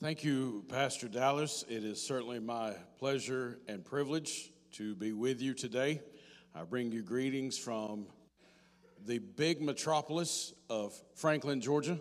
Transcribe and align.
Thank 0.00 0.22
you, 0.22 0.64
Pastor 0.68 1.08
Dallas. 1.08 1.64
It 1.68 1.82
is 1.82 2.00
certainly 2.00 2.38
my 2.38 2.74
pleasure 3.00 3.58
and 3.66 3.84
privilege 3.84 4.52
to 4.74 4.94
be 4.94 5.12
with 5.12 5.42
you 5.42 5.54
today. 5.54 6.00
I 6.54 6.62
bring 6.62 6.92
you 6.92 7.02
greetings 7.02 7.58
from 7.58 8.06
the 9.06 9.18
big 9.18 9.60
metropolis 9.60 10.54
of 10.70 10.96
Franklin, 11.16 11.60
Georgia. 11.60 11.98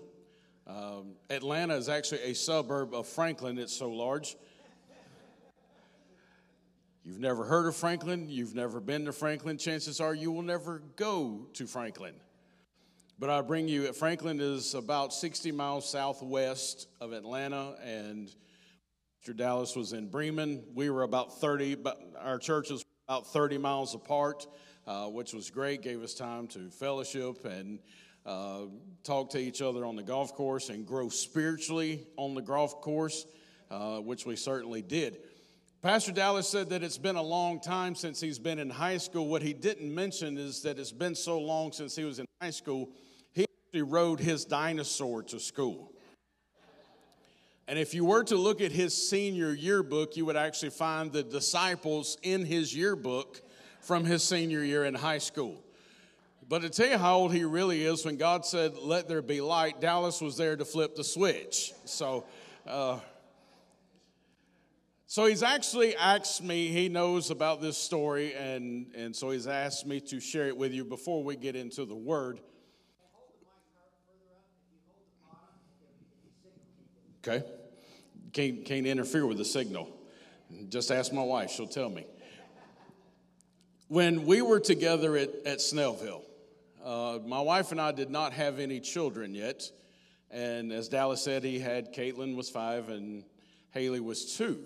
Um, 0.68 1.16
Atlanta 1.32 1.74
is 1.74 1.90
actually 1.90 2.22
a 2.22 2.36
suburb 2.36 2.94
of 2.94 3.08
Franklin, 3.08 3.58
it's 3.58 3.76
so 3.76 3.90
large. 3.90 4.38
You've 7.04 7.20
never 7.20 7.46
heard 7.46 7.66
of 7.66 7.76
Franklin, 7.76 8.30
you've 8.30 8.54
never 8.54 8.80
been 8.80 9.06
to 9.06 9.12
Franklin, 9.12 9.58
chances 9.58 10.00
are 10.00 10.14
you 10.14 10.32
will 10.32 10.44
never 10.44 10.84
go 10.98 11.48
to 11.54 11.66
Franklin. 11.66 12.14
But 13.20 13.32
I 13.32 13.42
bring 13.42 13.68
you, 13.68 13.92
Franklin 13.94 14.40
is 14.40 14.76
about 14.76 15.12
60 15.12 15.52
miles 15.52 15.90
southwest 15.90 16.88
of 17.02 17.14
Atlanta, 17.14 17.74
and 17.84 18.30
Mr. 19.26 19.36
Dallas 19.36 19.76
was 19.76 19.94
in 19.94 20.08
Bremen. 20.08 20.64
We 20.76 20.92
were 20.92 21.02
about 21.02 21.42
30, 21.42 21.76
but 21.76 22.00
our 22.20 22.38
church 22.38 22.70
was 22.70 22.86
about 23.08 23.26
30 23.26 23.58
miles 23.58 23.96
apart, 23.96 24.46
uh, 24.86 25.08
which 25.08 25.34
was 25.34 25.50
great, 25.50 25.82
gave 25.82 26.04
us 26.04 26.14
time 26.14 26.46
to 26.50 26.70
fellowship 26.70 27.44
and 27.44 27.80
uh, 28.24 28.66
talk 29.04 29.32
to 29.32 29.40
each 29.40 29.64
other 29.64 29.84
on 29.84 29.96
the 29.96 30.04
golf 30.04 30.36
course 30.36 30.70
and 30.70 30.86
grow 30.86 31.10
spiritually 31.10 32.06
on 32.18 32.36
the 32.36 32.42
golf 32.44 32.82
course, 32.82 33.26
uh, 33.72 33.98
which 33.98 34.28
we 34.28 34.36
certainly 34.36 34.84
did. 34.84 35.18
Pastor 35.82 36.12
Dallas 36.12 36.48
said 36.48 36.70
that 36.70 36.84
it's 36.84 37.00
been 37.00 37.16
a 37.16 37.24
long 37.24 37.62
time 37.62 37.96
since 37.96 38.22
he's 38.22 38.38
been 38.38 38.60
in 38.60 38.70
high 38.70 38.98
school. 38.98 39.28
What 39.28 39.42
he 39.42 39.54
didn't 39.54 39.94
mention 39.94 40.38
is 40.38 40.62
that 40.62 40.78
it's 40.78 40.92
been 40.92 41.16
so 41.16 41.40
long 41.40 41.72
since 41.72 41.96
he 41.96 42.04
was 42.04 42.20
in 42.20 42.28
high 42.40 42.52
school 42.52 42.92
rode 43.74 44.20
his 44.20 44.46
dinosaur 44.46 45.24
to 45.24 45.40
school. 45.40 45.92
And 47.68 47.78
if 47.78 47.94
you 47.94 48.06
were 48.06 48.24
to 48.26 48.38
look 48.38 48.62
at 48.62 48.72
his 48.72 49.10
senior 49.10 49.54
yearbook, 49.54 50.16
you 50.16 50.26
would 50.26 50.38
actually 50.38 50.70
find 50.70 51.12
the 51.12 51.24
disciples 51.24 52.18
in 52.24 52.46
his 52.46 52.74
yearbook 52.74 53.42
from 53.82 54.06
his 54.06 54.24
senior 54.24 54.64
year 54.64 54.86
in 54.86 54.94
high 54.94 55.18
school. 55.18 55.62
But 56.50 56.62
to 56.62 56.70
tell 56.70 56.88
you 56.88 56.98
how 56.98 57.18
old 57.18 57.34
he 57.34 57.44
really 57.44 57.84
is, 57.84 58.06
when 58.06 58.16
God 58.16 58.46
said, 58.46 58.78
Let 58.78 59.10
there 59.10 59.22
be 59.22 59.42
light, 59.42 59.82
Dallas 59.82 60.22
was 60.22 60.38
there 60.38 60.56
to 60.56 60.64
flip 60.64 60.96
the 60.96 61.04
switch. 61.04 61.74
So, 61.84 62.26
uh, 62.66 63.00
so 65.08 65.26
he's 65.26 65.44
actually 65.44 65.96
asked 65.96 66.44
me, 66.44 66.68
he 66.68 66.88
knows 66.88 67.32
about 67.32 67.62
this 67.62 67.78
story, 67.78 68.34
and, 68.34 68.88
and 68.96 69.16
so 69.16 69.32
he's 69.32 69.48
asked 69.48 69.86
me 69.86 70.00
to 70.02 70.20
share 70.22 70.48
it 70.48 70.56
with 70.56 70.74
you 70.74 70.86
before 70.86 71.24
we 71.24 71.36
get 71.36 71.56
into 71.56 71.86
the 71.86 71.96
word. 71.96 72.40
Okay? 77.20 77.46
Can't, 78.34 78.66
can't 78.66 78.86
interfere 78.86 79.26
with 79.26 79.38
the 79.38 79.46
signal. 79.46 79.90
Just 80.70 80.92
ask 80.92 81.12
my 81.12 81.24
wife, 81.24 81.52
she'll 81.52 81.68
tell 81.68 81.90
me. 81.90 82.06
When 83.88 84.26
we 84.26 84.42
were 84.42 84.60
together 84.60 85.16
at, 85.16 85.30
at 85.46 85.60
Snellville, 85.60 86.24
uh, 86.84 87.20
my 87.26 87.42
wife 87.42 87.72
and 87.72 87.82
I 87.82 87.92
did 87.92 88.10
not 88.10 88.34
have 88.34 88.60
any 88.60 88.80
children 88.80 89.34
yet. 89.34 89.70
And 90.30 90.72
as 90.72 90.88
Dallas 90.90 91.22
said, 91.22 91.44
he 91.44 91.60
had 91.60 91.94
Caitlin 91.94 92.36
was 92.36 92.50
five 92.50 92.90
and 92.90 93.24
Haley 93.72 94.00
was 94.00 94.38
two. 94.38 94.64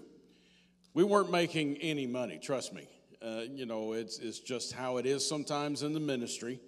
We 0.93 1.03
weren't 1.03 1.31
making 1.31 1.77
any 1.77 2.08
money, 2.08 2.39
trust 2.41 2.73
me. 2.73 2.88
Uh, 3.21 3.43
you 3.49 3.65
know, 3.65 3.93
it's, 3.93 4.17
it's 4.19 4.39
just 4.39 4.73
how 4.73 4.97
it 4.97 5.05
is 5.05 5.27
sometimes 5.27 5.83
in 5.83 5.93
the 5.93 5.99
ministry. 5.99 6.59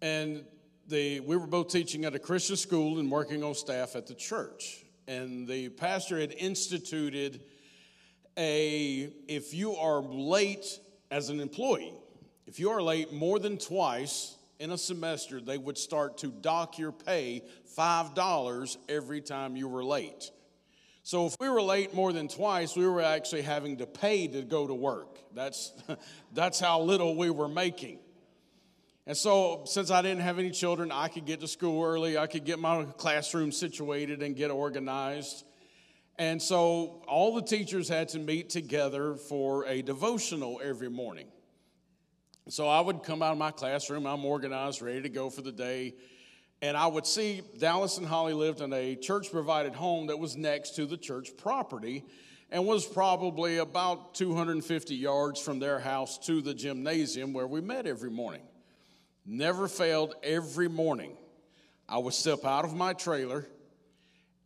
And 0.00 0.44
we 0.90 1.20
were 1.20 1.46
both 1.46 1.68
teaching 1.68 2.04
at 2.04 2.14
a 2.14 2.18
Christian 2.18 2.56
school 2.56 2.98
and 2.98 3.10
working 3.10 3.42
on 3.44 3.54
staff 3.54 3.96
at 3.96 4.06
the 4.06 4.14
church 4.14 4.84
and 5.08 5.48
the 5.48 5.70
pastor 5.70 6.20
had 6.20 6.32
instituted 6.32 7.40
a 8.36 9.10
if 9.26 9.54
you 9.54 9.74
are 9.74 10.00
late 10.00 10.78
as 11.10 11.30
an 11.30 11.40
employee, 11.40 11.94
if 12.46 12.60
you 12.60 12.70
are 12.70 12.82
late 12.82 13.12
more 13.12 13.38
than 13.38 13.56
twice 13.56 14.36
in 14.60 14.70
a 14.70 14.78
semester, 14.78 15.40
they 15.40 15.56
would 15.56 15.78
start 15.78 16.18
to 16.18 16.28
dock 16.28 16.78
your 16.78 16.92
pay 16.92 17.42
$5 17.76 18.76
every 18.88 19.20
time 19.20 19.56
you 19.56 19.66
were 19.66 19.84
late. 19.84 20.30
So 21.02 21.26
if 21.26 21.36
we 21.40 21.48
were 21.48 21.62
late 21.62 21.94
more 21.94 22.12
than 22.12 22.28
twice, 22.28 22.76
we 22.76 22.86
were 22.86 23.00
actually 23.00 23.42
having 23.42 23.78
to 23.78 23.86
pay 23.86 24.28
to 24.28 24.42
go 24.42 24.66
to 24.66 24.74
work. 24.74 25.20
That's, 25.34 25.72
that's 26.34 26.60
how 26.60 26.82
little 26.82 27.16
we 27.16 27.30
were 27.30 27.48
making. 27.48 28.00
And 29.08 29.16
so, 29.16 29.62
since 29.64 29.90
I 29.90 30.02
didn't 30.02 30.20
have 30.20 30.38
any 30.38 30.50
children, 30.50 30.92
I 30.92 31.08
could 31.08 31.24
get 31.24 31.40
to 31.40 31.48
school 31.48 31.82
early, 31.82 32.18
I 32.18 32.26
could 32.26 32.44
get 32.44 32.58
my 32.58 32.84
classroom 32.98 33.52
situated 33.52 34.22
and 34.22 34.36
get 34.36 34.50
organized. 34.50 35.44
And 36.18 36.42
so, 36.42 37.02
all 37.08 37.34
the 37.34 37.40
teachers 37.40 37.88
had 37.88 38.10
to 38.10 38.18
meet 38.18 38.50
together 38.50 39.14
for 39.14 39.64
a 39.64 39.80
devotional 39.80 40.60
every 40.62 40.90
morning. 40.90 41.28
So, 42.50 42.68
I 42.68 42.82
would 42.82 43.02
come 43.02 43.22
out 43.22 43.32
of 43.32 43.38
my 43.38 43.50
classroom, 43.50 44.06
I'm 44.06 44.26
organized, 44.26 44.82
ready 44.82 45.00
to 45.00 45.08
go 45.08 45.30
for 45.30 45.40
the 45.40 45.52
day. 45.52 45.94
And 46.60 46.76
I 46.76 46.86
would 46.86 47.06
see 47.06 47.40
Dallas 47.56 47.96
and 47.96 48.06
Holly 48.06 48.34
lived 48.34 48.60
in 48.60 48.74
a 48.74 48.94
church 48.94 49.32
provided 49.32 49.74
home 49.74 50.08
that 50.08 50.18
was 50.18 50.36
next 50.36 50.76
to 50.76 50.84
the 50.84 50.98
church 50.98 51.30
property 51.38 52.04
and 52.50 52.66
was 52.66 52.84
probably 52.84 53.56
about 53.56 54.14
250 54.16 54.94
yards 54.94 55.40
from 55.40 55.60
their 55.60 55.78
house 55.78 56.18
to 56.26 56.42
the 56.42 56.52
gymnasium 56.52 57.32
where 57.32 57.46
we 57.46 57.62
met 57.62 57.86
every 57.86 58.10
morning 58.10 58.42
never 59.28 59.68
failed 59.68 60.14
every 60.22 60.68
morning. 60.68 61.14
I 61.86 61.98
would 61.98 62.14
step 62.14 62.46
out 62.46 62.64
of 62.64 62.74
my 62.74 62.94
trailer 62.94 63.46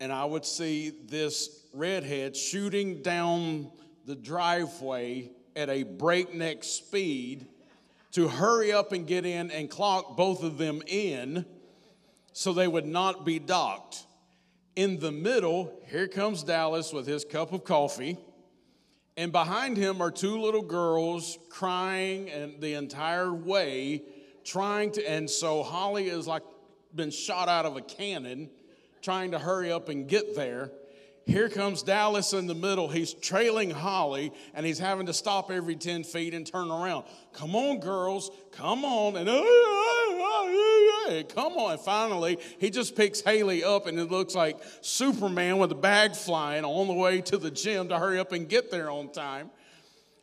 and 0.01 0.13
I 0.13 0.25
would 0.25 0.45
see 0.45 0.91
this 1.07 1.65
redhead 1.73 2.37
shooting 2.37 3.01
down 3.01 3.71
the 4.07 4.17
driveway 4.17 5.31
at 5.55 5.69
a 5.69 5.85
breakneck 5.85 6.65
speed 6.65 7.47
to 8.11 8.27
hurry 8.27 8.73
up 8.73 8.91
and 8.91 9.07
get 9.07 9.25
in 9.25 9.53
and 9.53 9.71
clock 9.71 10.17
both 10.17 10.43
of 10.43 10.59
them 10.59 10.83
in 10.89 11.47
so 12.33 12.53
they 12.53 12.67
would 12.67 12.87
not 12.87 13.25
be 13.25 13.39
docked. 13.39 14.05
In 14.75 14.99
the 14.99 15.13
middle, 15.13 15.81
here 15.87 16.09
comes 16.09 16.43
Dallas 16.43 16.93
with 16.93 17.07
his 17.07 17.25
cup 17.25 17.53
of 17.53 17.63
coffee. 17.63 18.19
And 19.17 19.31
behind 19.31 19.77
him 19.77 20.01
are 20.01 20.11
two 20.11 20.41
little 20.41 20.63
girls 20.63 21.39
crying 21.51 22.31
and 22.31 22.61
the 22.61 22.75
entire 22.75 23.33
way 23.33 24.03
trying 24.45 24.93
to, 24.93 25.11
and 25.11 25.29
so 25.29 25.63
Holly 25.63 26.09
is 26.09 26.27
like 26.27 26.43
been 26.95 27.11
shot 27.11 27.49
out 27.49 27.67
of 27.67 27.77
a 27.77 27.81
cannon, 27.81 28.51
trying 29.01 29.33
to 29.33 29.39
hurry 29.39 29.73
up 29.73 29.89
and 29.89 30.09
get 30.09 30.37
there. 30.37 30.71
Here 31.25 31.49
comes 31.49 31.85
Dallas 31.85 32.33
in 32.33 32.49
the 32.49 32.55
middle. 32.55 32.89
He's 32.89 33.15
trailing 33.15 33.71
Holly 33.71 34.33
and 34.55 34.67
he's 34.67 34.81
having 34.81 35.07
to 35.07 35.13
stop 35.13 35.53
every 35.53 35.77
10 35.77 36.03
feet 36.03 36.35
and 36.35 36.45
turn 36.45 36.69
around. 36.71 37.05
Come 37.33 37.55
on, 37.55 37.79
girls, 37.79 38.33
come 38.51 38.85
on. 38.85 39.17
And 39.17 39.29
come 41.29 41.53
on. 41.53 41.79
Finally, 41.79 42.39
he 42.59 42.71
just 42.71 42.97
picks 42.97 43.21
Haley 43.21 43.63
up 43.63 43.87
and 43.87 44.01
it 44.01 44.11
looks 44.11 44.35
like 44.35 44.59
Superman 44.81 45.59
with 45.59 45.71
a 45.71 45.77
bag 45.77 46.17
flying 46.17 46.65
on 46.65 46.89
the 46.89 46.95
way 46.95 47.21
to 47.23 47.39
the 47.39 47.53
gym 47.53 47.89
to 47.91 48.01
hurry 48.01 48.19
up 48.19 48.33
and 48.33 48.49
get 48.49 48.73
there 48.73 48.91
on 48.91 49.13
time. 49.13 49.51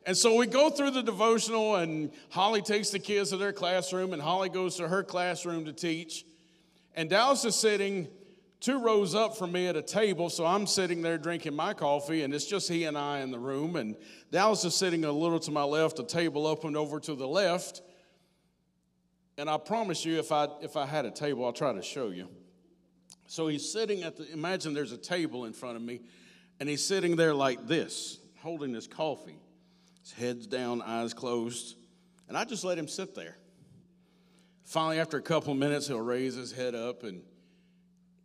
And 0.09 0.17
so 0.17 0.33
we 0.33 0.47
go 0.47 0.71
through 0.71 0.89
the 0.89 1.03
devotional, 1.03 1.75
and 1.75 2.09
Holly 2.31 2.63
takes 2.63 2.89
the 2.89 2.97
kids 2.97 3.29
to 3.29 3.37
their 3.37 3.53
classroom, 3.53 4.11
and 4.11 4.19
Holly 4.19 4.49
goes 4.49 4.77
to 4.77 4.87
her 4.87 5.03
classroom 5.03 5.65
to 5.65 5.71
teach. 5.71 6.25
And 6.95 7.11
Dallas 7.11 7.45
is 7.45 7.53
sitting 7.53 8.07
two 8.59 8.79
rows 8.79 9.13
up 9.13 9.37
from 9.37 9.51
me 9.51 9.67
at 9.67 9.75
a 9.75 9.83
table, 9.83 10.31
so 10.31 10.47
I'm 10.47 10.65
sitting 10.65 11.03
there 11.03 11.19
drinking 11.19 11.55
my 11.55 11.75
coffee, 11.75 12.23
and 12.23 12.33
it's 12.33 12.47
just 12.47 12.67
he 12.67 12.85
and 12.85 12.97
I 12.97 13.19
in 13.19 13.29
the 13.29 13.37
room. 13.37 13.75
And 13.75 13.95
Dallas 14.31 14.65
is 14.65 14.73
sitting 14.73 15.05
a 15.05 15.11
little 15.11 15.39
to 15.41 15.51
my 15.51 15.61
left, 15.61 15.99
a 15.99 16.03
table 16.03 16.47
opened 16.47 16.75
over 16.75 16.99
to 17.01 17.13
the 17.13 17.27
left. 17.27 17.83
And 19.37 19.47
I 19.47 19.59
promise 19.59 20.03
you, 20.05 20.17
if 20.17 20.31
I 20.31 20.47
if 20.63 20.75
I 20.75 20.87
had 20.87 21.05
a 21.05 21.11
table, 21.11 21.45
I'll 21.45 21.53
try 21.53 21.71
to 21.71 21.83
show 21.83 22.09
you. 22.09 22.29
So 23.27 23.47
he's 23.47 23.71
sitting 23.71 24.01
at 24.01 24.17
the 24.17 24.27
imagine 24.33 24.73
there's 24.73 24.91
a 24.91 24.97
table 24.97 25.45
in 25.45 25.53
front 25.53 25.75
of 25.75 25.83
me, 25.83 26.01
and 26.59 26.67
he's 26.67 26.83
sitting 26.83 27.15
there 27.15 27.35
like 27.35 27.67
this, 27.67 28.17
holding 28.41 28.73
his 28.73 28.87
coffee. 28.87 29.37
His 30.01 30.11
head's 30.13 30.47
down, 30.47 30.81
eyes 30.81 31.13
closed. 31.13 31.75
And 32.27 32.37
I 32.37 32.45
just 32.45 32.63
let 32.63 32.77
him 32.77 32.87
sit 32.87 33.15
there. 33.15 33.37
Finally, 34.63 34.99
after 34.99 35.17
a 35.17 35.21
couple 35.21 35.53
minutes, 35.53 35.87
he'll 35.87 35.99
raise 35.99 36.35
his 36.35 36.51
head 36.51 36.75
up 36.75 37.03
and 37.03 37.23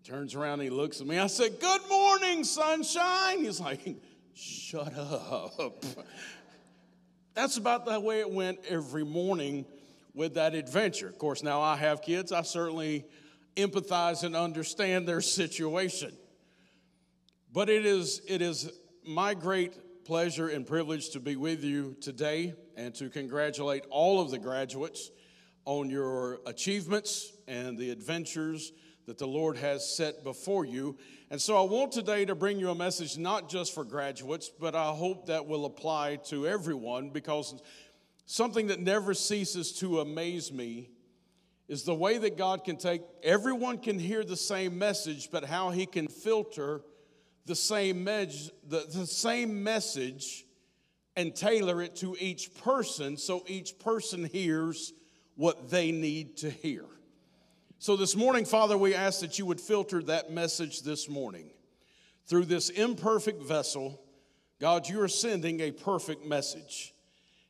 turns 0.05 0.35
around 0.35 0.61
and 0.61 0.65
he 0.65 0.71
looks 0.71 1.01
at 1.01 1.07
me. 1.07 1.19
I 1.19 1.27
said, 1.27 1.59
Good 1.59 1.81
morning, 1.89 2.45
sunshine. 2.45 3.39
He's 3.39 3.61
like, 3.61 3.81
Shut 4.35 4.93
up. 4.97 5.85
That's 7.35 7.57
about 7.57 7.87
the 7.87 7.99
way 7.99 8.21
it 8.21 8.31
went 8.31 8.61
every 8.69 9.05
morning 9.05 9.65
with 10.15 10.35
that 10.35 10.55
adventure. 10.55 11.09
Of 11.09 11.19
course, 11.19 11.43
now 11.43 11.61
I 11.61 11.77
have 11.77 12.03
kids. 12.03 12.31
I 12.31 12.43
certainly 12.43 13.07
empathize 13.57 14.23
and 14.23 14.37
understand 14.37 15.09
their 15.09 15.21
situation. 15.21 16.13
But 17.53 17.69
it 17.69 17.87
is, 17.87 18.21
it 18.29 18.43
is 18.43 18.71
my 19.07 19.35
great 19.35 19.75
pleasure 20.05 20.49
and 20.49 20.67
privilege 20.67 21.11
to 21.11 21.19
be 21.19 21.35
with 21.35 21.65
you 21.65 21.97
today 22.03 22.53
and 22.77 22.95
to 22.95 23.09
congratulate 23.09 23.87
all 23.89 24.21
of 24.21 24.31
the 24.31 24.39
graduates 24.39 25.11
on 25.65 25.89
your 25.89 26.41
achievements 26.47 27.33
and 27.49 27.79
the 27.79 27.91
adventures 27.91 28.73
that 29.07 29.17
the 29.17 29.27
Lord 29.27 29.57
has 29.57 29.97
set 29.97 30.23
before 30.23 30.67
you. 30.67 30.99
And 31.31 31.41
so 31.41 31.57
I 31.57 31.63
want 31.63 31.91
today 31.93 32.27
to 32.27 32.35
bring 32.35 32.59
you 32.59 32.69
a 32.69 32.75
message 32.75 33.17
not 33.17 33.49
just 33.49 33.73
for 33.75 33.83
graduates, 33.83 34.51
but 34.51 34.75
I 34.75 34.93
hope 34.93 35.27
that 35.27 35.47
will 35.47 35.65
apply 35.65 36.17
to 36.27 36.47
everyone 36.47 37.09
because 37.09 37.63
something 38.27 38.67
that 38.67 38.81
never 38.81 39.15
ceases 39.15 39.73
to 39.79 40.01
amaze 40.01 40.53
me 40.53 40.91
is 41.67 41.85
the 41.85 41.95
way 41.95 42.19
that 42.19 42.37
God 42.37 42.63
can 42.63 42.77
take, 42.77 43.01
everyone 43.23 43.79
can 43.79 43.99
hear 43.99 44.23
the 44.23 44.37
same 44.37 44.79
message, 44.79 45.31
but 45.31 45.47
how 45.47 45.71
He 45.71 45.87
can 45.87 46.09
filter 46.09 46.83
the 47.47 47.55
same, 47.55 48.05
me- 48.05 48.51
the, 48.67 48.87
the 48.93 49.07
same 49.07 49.63
message 49.63 50.45
and 51.17 51.35
tailor 51.35 51.83
it 51.83 51.97
to 51.97 52.17
each 52.19 52.55
person 52.55 53.17
so 53.17 53.45
each 53.47 53.79
person 53.79 54.25
hears 54.25 54.93
what 55.37 55.71
they 55.71 55.93
need 55.93 56.37
to 56.39 56.51
hear. 56.51 56.85
So, 57.79 57.97
this 57.97 58.17
morning, 58.17 58.45
Father, 58.45 58.79
we 58.79 58.95
ask 58.95 59.21
that 59.21 59.39
you 59.39 59.47
would 59.47 59.61
filter 59.61 60.03
that 60.05 60.31
message 60.31 60.83
this 60.83 61.09
morning. 61.09 61.51
Through 62.27 62.47
this 62.47 62.71
imperfect 62.71 63.43
vessel, 63.43 64.01
God, 64.59 64.89
you 64.89 65.03
are 65.03 65.09
sending 65.09 65.61
a 65.61 65.71
perfect 65.71 66.25
message. 66.25 66.95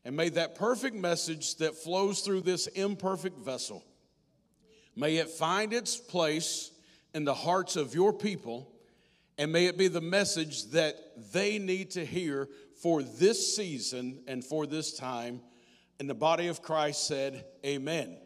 And 0.05 0.17
may 0.17 0.31
that 0.31 0.57
perfect 0.57 0.97
message 0.97 1.57
that 1.57 1.77
flows 1.77 2.21
through 2.21 2.41
this 2.41 2.67
imperfect 2.67 3.39
vessel, 3.39 3.85
may 4.97 5.17
it 5.17 5.31
find 5.31 5.73
its 5.73 5.97
place 5.97 6.73
in 7.15 7.25
the 7.25 7.35
hearts 7.35 7.77
of 7.77 7.95
your 7.95 8.13
people, 8.13 8.74
and 9.39 9.53
may 9.53 9.67
it 9.67 9.77
be 9.77 9.89
the 9.89 10.01
message 10.01 10.71
that 10.71 10.97
they 11.33 11.59
need 11.59 11.91
to 11.93 12.05
hear 12.05 12.49
for 12.81 13.03
this 13.03 13.57
season 13.57 14.21
and 14.27 14.45
for 14.45 14.67
this 14.67 14.97
time. 14.97 15.41
And 15.99 16.09
the 16.09 16.15
body 16.15 16.49
of 16.49 16.63
Christ 16.63 17.07
said, 17.07 17.45
Amen. 17.65 18.17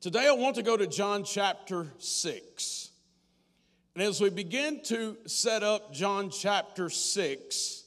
Today 0.00 0.28
I 0.28 0.32
want 0.32 0.56
to 0.56 0.62
go 0.62 0.76
to 0.76 0.86
John 0.86 1.24
chapter 1.24 1.92
6. 1.98 2.90
And 3.94 4.02
as 4.02 4.20
we 4.20 4.28
begin 4.28 4.82
to 4.84 5.16
set 5.26 5.62
up 5.62 5.92
John 5.92 6.30
chapter 6.30 6.90
6, 6.90 7.84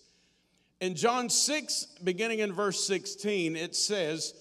in 0.81 0.95
John 0.95 1.29
6, 1.29 1.85
beginning 2.03 2.39
in 2.39 2.53
verse 2.53 2.83
16, 2.85 3.55
it 3.55 3.75
says, 3.75 4.33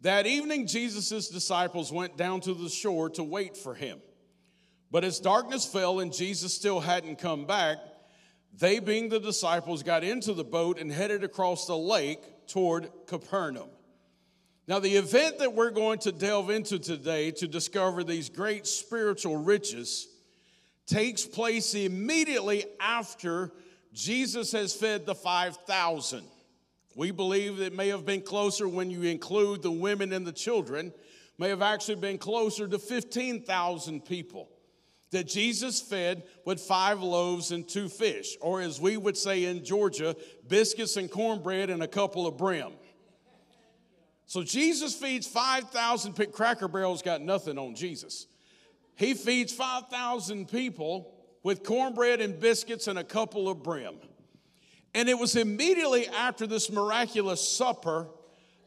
That 0.00 0.26
evening 0.26 0.66
Jesus' 0.66 1.28
disciples 1.28 1.92
went 1.92 2.16
down 2.16 2.40
to 2.42 2.54
the 2.54 2.68
shore 2.68 3.10
to 3.10 3.24
wait 3.24 3.56
for 3.56 3.74
him. 3.74 4.00
But 4.90 5.04
as 5.04 5.20
darkness 5.20 5.64
fell 5.64 6.00
and 6.00 6.12
Jesus 6.12 6.52
still 6.54 6.80
hadn't 6.80 7.18
come 7.18 7.46
back, 7.46 7.78
they, 8.58 8.80
being 8.80 9.08
the 9.08 9.20
disciples, 9.20 9.82
got 9.82 10.02
into 10.02 10.34
the 10.34 10.44
boat 10.44 10.78
and 10.78 10.90
headed 10.90 11.22
across 11.22 11.66
the 11.66 11.76
lake 11.76 12.20
toward 12.48 12.90
Capernaum. 13.06 13.68
Now, 14.66 14.80
the 14.80 14.96
event 14.96 15.38
that 15.38 15.54
we're 15.54 15.70
going 15.70 16.00
to 16.00 16.12
delve 16.12 16.50
into 16.50 16.78
today 16.78 17.30
to 17.32 17.46
discover 17.46 18.02
these 18.02 18.28
great 18.28 18.66
spiritual 18.66 19.36
riches 19.36 20.08
takes 20.86 21.24
place 21.24 21.74
immediately 21.74 22.64
after 22.80 23.52
Jesus 23.92 24.52
has 24.52 24.74
fed 24.74 25.06
the 25.06 25.14
5,000. 25.14 26.24
We 26.96 27.12
believe 27.12 27.60
it 27.60 27.72
may 27.72 27.88
have 27.88 28.04
been 28.04 28.22
closer 28.22 28.68
when 28.68 28.90
you 28.90 29.02
include 29.02 29.62
the 29.62 29.70
women 29.70 30.12
and 30.12 30.26
the 30.26 30.32
children, 30.32 30.92
may 31.38 31.48
have 31.48 31.62
actually 31.62 31.94
been 31.96 32.18
closer 32.18 32.68
to 32.68 32.78
15,000 32.78 34.04
people 34.04 34.50
that 35.10 35.26
Jesus 35.26 35.80
fed 35.80 36.22
with 36.44 36.60
five 36.60 37.02
loaves 37.02 37.50
and 37.50 37.66
two 37.68 37.88
fish, 37.88 38.36
or 38.40 38.60
as 38.60 38.80
we 38.80 38.96
would 38.96 39.16
say 39.16 39.44
in 39.44 39.64
Georgia, 39.64 40.14
biscuits 40.48 40.96
and 40.96 41.10
cornbread 41.10 41.70
and 41.70 41.82
a 41.82 41.88
couple 41.88 42.26
of 42.26 42.36
brim. 42.36 42.72
So 44.26 44.44
Jesus 44.44 44.94
feeds 44.94 45.26
5,000 45.26 46.32
Cracker 46.32 46.68
Barrel's 46.68 47.02
got 47.02 47.20
nothing 47.20 47.58
on 47.58 47.74
Jesus. 47.74 48.28
He 48.94 49.14
feeds 49.14 49.52
5,000 49.52 50.48
people 50.48 51.14
with 51.42 51.64
cornbread 51.64 52.20
and 52.20 52.38
biscuits 52.38 52.86
and 52.86 52.98
a 52.98 53.04
couple 53.04 53.48
of 53.48 53.62
brim. 53.62 53.96
And 54.94 55.08
it 55.08 55.18
was 55.18 55.36
immediately 55.36 56.06
after 56.08 56.46
this 56.46 56.70
miraculous 56.70 57.40
supper 57.40 58.08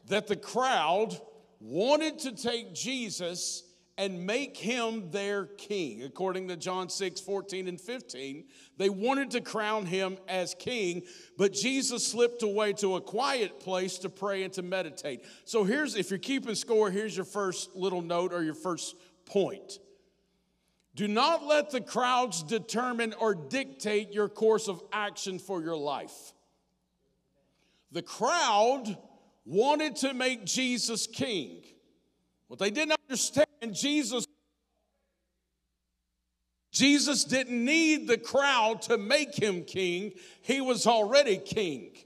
that 0.08 0.26
the 0.26 0.36
crowd 0.36 1.18
wanted 1.60 2.18
to 2.20 2.32
take 2.32 2.74
Jesus 2.74 3.62
and 3.96 4.26
make 4.26 4.56
him 4.56 5.10
their 5.10 5.46
king. 5.46 6.02
According 6.02 6.48
to 6.48 6.56
John 6.56 6.88
6 6.88 7.20
14 7.20 7.68
and 7.68 7.80
15, 7.80 8.44
they 8.76 8.88
wanted 8.88 9.30
to 9.32 9.40
crown 9.40 9.86
him 9.86 10.18
as 10.28 10.54
king, 10.54 11.02
but 11.38 11.52
Jesus 11.52 12.06
slipped 12.06 12.42
away 12.42 12.72
to 12.74 12.96
a 12.96 13.00
quiet 13.00 13.60
place 13.60 13.98
to 13.98 14.08
pray 14.08 14.42
and 14.42 14.52
to 14.54 14.62
meditate. 14.62 15.24
So 15.44 15.64
here's, 15.64 15.94
if 15.94 16.10
you're 16.10 16.18
keeping 16.18 16.54
score, 16.54 16.90
here's 16.90 17.16
your 17.16 17.24
first 17.24 17.76
little 17.76 18.02
note 18.02 18.32
or 18.32 18.42
your 18.42 18.54
first 18.54 18.96
point. 19.26 19.78
Do 20.96 21.08
not 21.08 21.44
let 21.44 21.70
the 21.70 21.80
crowds 21.80 22.42
determine 22.42 23.14
or 23.14 23.34
dictate 23.34 24.12
your 24.12 24.28
course 24.28 24.68
of 24.68 24.82
action 24.92 25.38
for 25.38 25.60
your 25.60 25.76
life. 25.76 26.32
The 27.90 28.02
crowd 28.02 28.96
wanted 29.44 29.96
to 29.96 30.14
make 30.14 30.44
Jesus 30.44 31.06
king. 31.06 31.63
What 32.54 32.60
they 32.60 32.70
didn't 32.70 32.94
understand, 33.10 33.48
Jesus 33.72 34.26
Jesus 36.70 37.24
didn't 37.24 37.64
need 37.64 38.06
the 38.06 38.16
crowd 38.16 38.82
to 38.82 38.96
make 38.96 39.34
him 39.34 39.64
king. 39.64 40.12
He 40.40 40.60
was 40.60 40.86
already 40.86 41.36
king. 41.36 41.96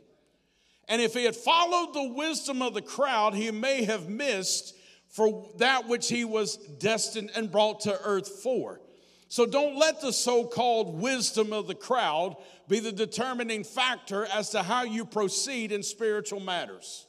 And 0.89 1.03
if 1.03 1.13
he 1.13 1.25
had 1.25 1.37
followed 1.37 1.93
the 1.93 2.15
wisdom 2.15 2.63
of 2.63 2.73
the 2.73 2.81
crowd, 2.81 3.35
he 3.35 3.51
may 3.51 3.85
have 3.85 4.09
missed 4.09 4.75
for 5.11 5.51
that 5.59 5.87
which 5.87 6.09
he 6.09 6.25
was 6.25 6.57
destined 6.57 7.31
and 7.35 7.53
brought 7.53 7.81
to 7.81 8.01
earth 8.03 8.41
for. 8.43 8.81
So 9.29 9.45
don't 9.45 9.79
let 9.79 10.01
the 10.01 10.15
so 10.15 10.47
called 10.47 10.99
wisdom 10.99 11.53
of 11.53 11.67
the 11.67 11.75
crowd 11.75 12.37
be 12.69 12.81
the 12.81 12.93
determining 12.93 13.65
factor 13.65 14.25
as 14.25 14.49
to 14.51 14.63
how 14.63 14.85
you 14.85 15.05
proceed 15.05 15.73
in 15.73 15.83
spiritual 15.83 16.41
matters. 16.41 17.08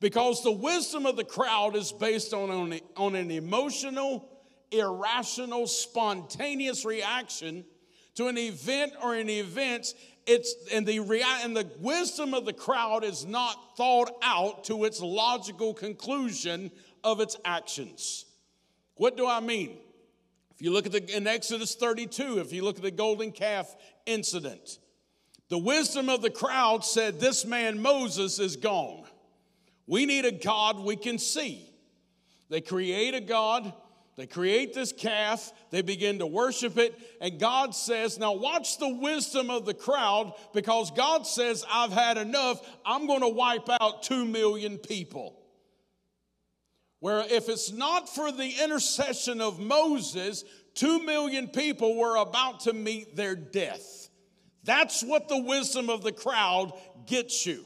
Because 0.00 0.42
the 0.42 0.52
wisdom 0.52 1.06
of 1.06 1.16
the 1.16 1.24
crowd 1.24 1.74
is 1.74 1.92
based 1.92 2.34
on, 2.34 2.50
on, 2.50 2.78
on 2.96 3.14
an 3.14 3.30
emotional, 3.30 4.28
irrational, 4.70 5.66
spontaneous 5.66 6.84
reaction 6.84 7.64
to 8.16 8.28
an 8.28 8.36
event 8.36 8.92
or 9.02 9.14
an 9.14 9.30
event. 9.30 9.94
It's, 10.26 10.54
and, 10.72 10.86
the 10.86 10.98
and 11.42 11.56
the 11.56 11.70
wisdom 11.78 12.34
of 12.34 12.44
the 12.44 12.52
crowd 12.52 13.04
is 13.04 13.24
not 13.24 13.76
thought 13.76 14.10
out 14.22 14.64
to 14.64 14.84
its 14.84 15.00
logical 15.00 15.72
conclusion 15.72 16.70
of 17.02 17.20
its 17.20 17.36
actions. 17.44 18.26
What 18.96 19.16
do 19.16 19.26
I 19.26 19.40
mean? 19.40 19.78
If 20.54 20.62
you 20.62 20.72
look 20.72 20.86
at 20.86 20.92
the, 20.92 21.16
in 21.16 21.26
Exodus 21.26 21.74
32, 21.74 22.38
if 22.38 22.52
you 22.52 22.64
look 22.64 22.76
at 22.76 22.82
the 22.82 22.90
golden 22.90 23.30
calf 23.30 23.74
incident, 24.06 24.78
the 25.48 25.58
wisdom 25.58 26.08
of 26.08 26.22
the 26.22 26.30
crowd 26.30 26.84
said, 26.84 27.20
This 27.20 27.44
man 27.44 27.80
Moses 27.80 28.38
is 28.38 28.56
gone. 28.56 29.05
We 29.86 30.06
need 30.06 30.24
a 30.24 30.32
God 30.32 30.80
we 30.80 30.96
can 30.96 31.18
see. 31.18 31.70
They 32.48 32.60
create 32.60 33.14
a 33.14 33.20
God, 33.20 33.72
they 34.16 34.26
create 34.26 34.72
this 34.72 34.92
calf, 34.92 35.52
they 35.70 35.82
begin 35.82 36.20
to 36.20 36.26
worship 36.26 36.78
it, 36.78 36.98
and 37.20 37.38
God 37.38 37.74
says, 37.74 38.18
Now 38.18 38.32
watch 38.32 38.78
the 38.78 38.88
wisdom 38.88 39.50
of 39.50 39.66
the 39.66 39.74
crowd 39.74 40.32
because 40.54 40.90
God 40.92 41.26
says, 41.26 41.64
I've 41.70 41.92
had 41.92 42.18
enough. 42.18 42.60
I'm 42.84 43.06
going 43.06 43.20
to 43.20 43.28
wipe 43.28 43.68
out 43.80 44.02
two 44.02 44.24
million 44.24 44.78
people. 44.78 45.38
Where 47.00 47.24
if 47.28 47.48
it's 47.48 47.70
not 47.70 48.08
for 48.08 48.32
the 48.32 48.54
intercession 48.64 49.40
of 49.40 49.60
Moses, 49.60 50.44
two 50.74 51.02
million 51.04 51.48
people 51.48 51.96
were 51.96 52.16
about 52.16 52.60
to 52.60 52.72
meet 52.72 53.16
their 53.16 53.36
death. 53.36 54.08
That's 54.64 55.02
what 55.02 55.28
the 55.28 55.42
wisdom 55.42 55.90
of 55.90 56.02
the 56.02 56.12
crowd 56.12 56.72
gets 57.06 57.44
you 57.44 57.64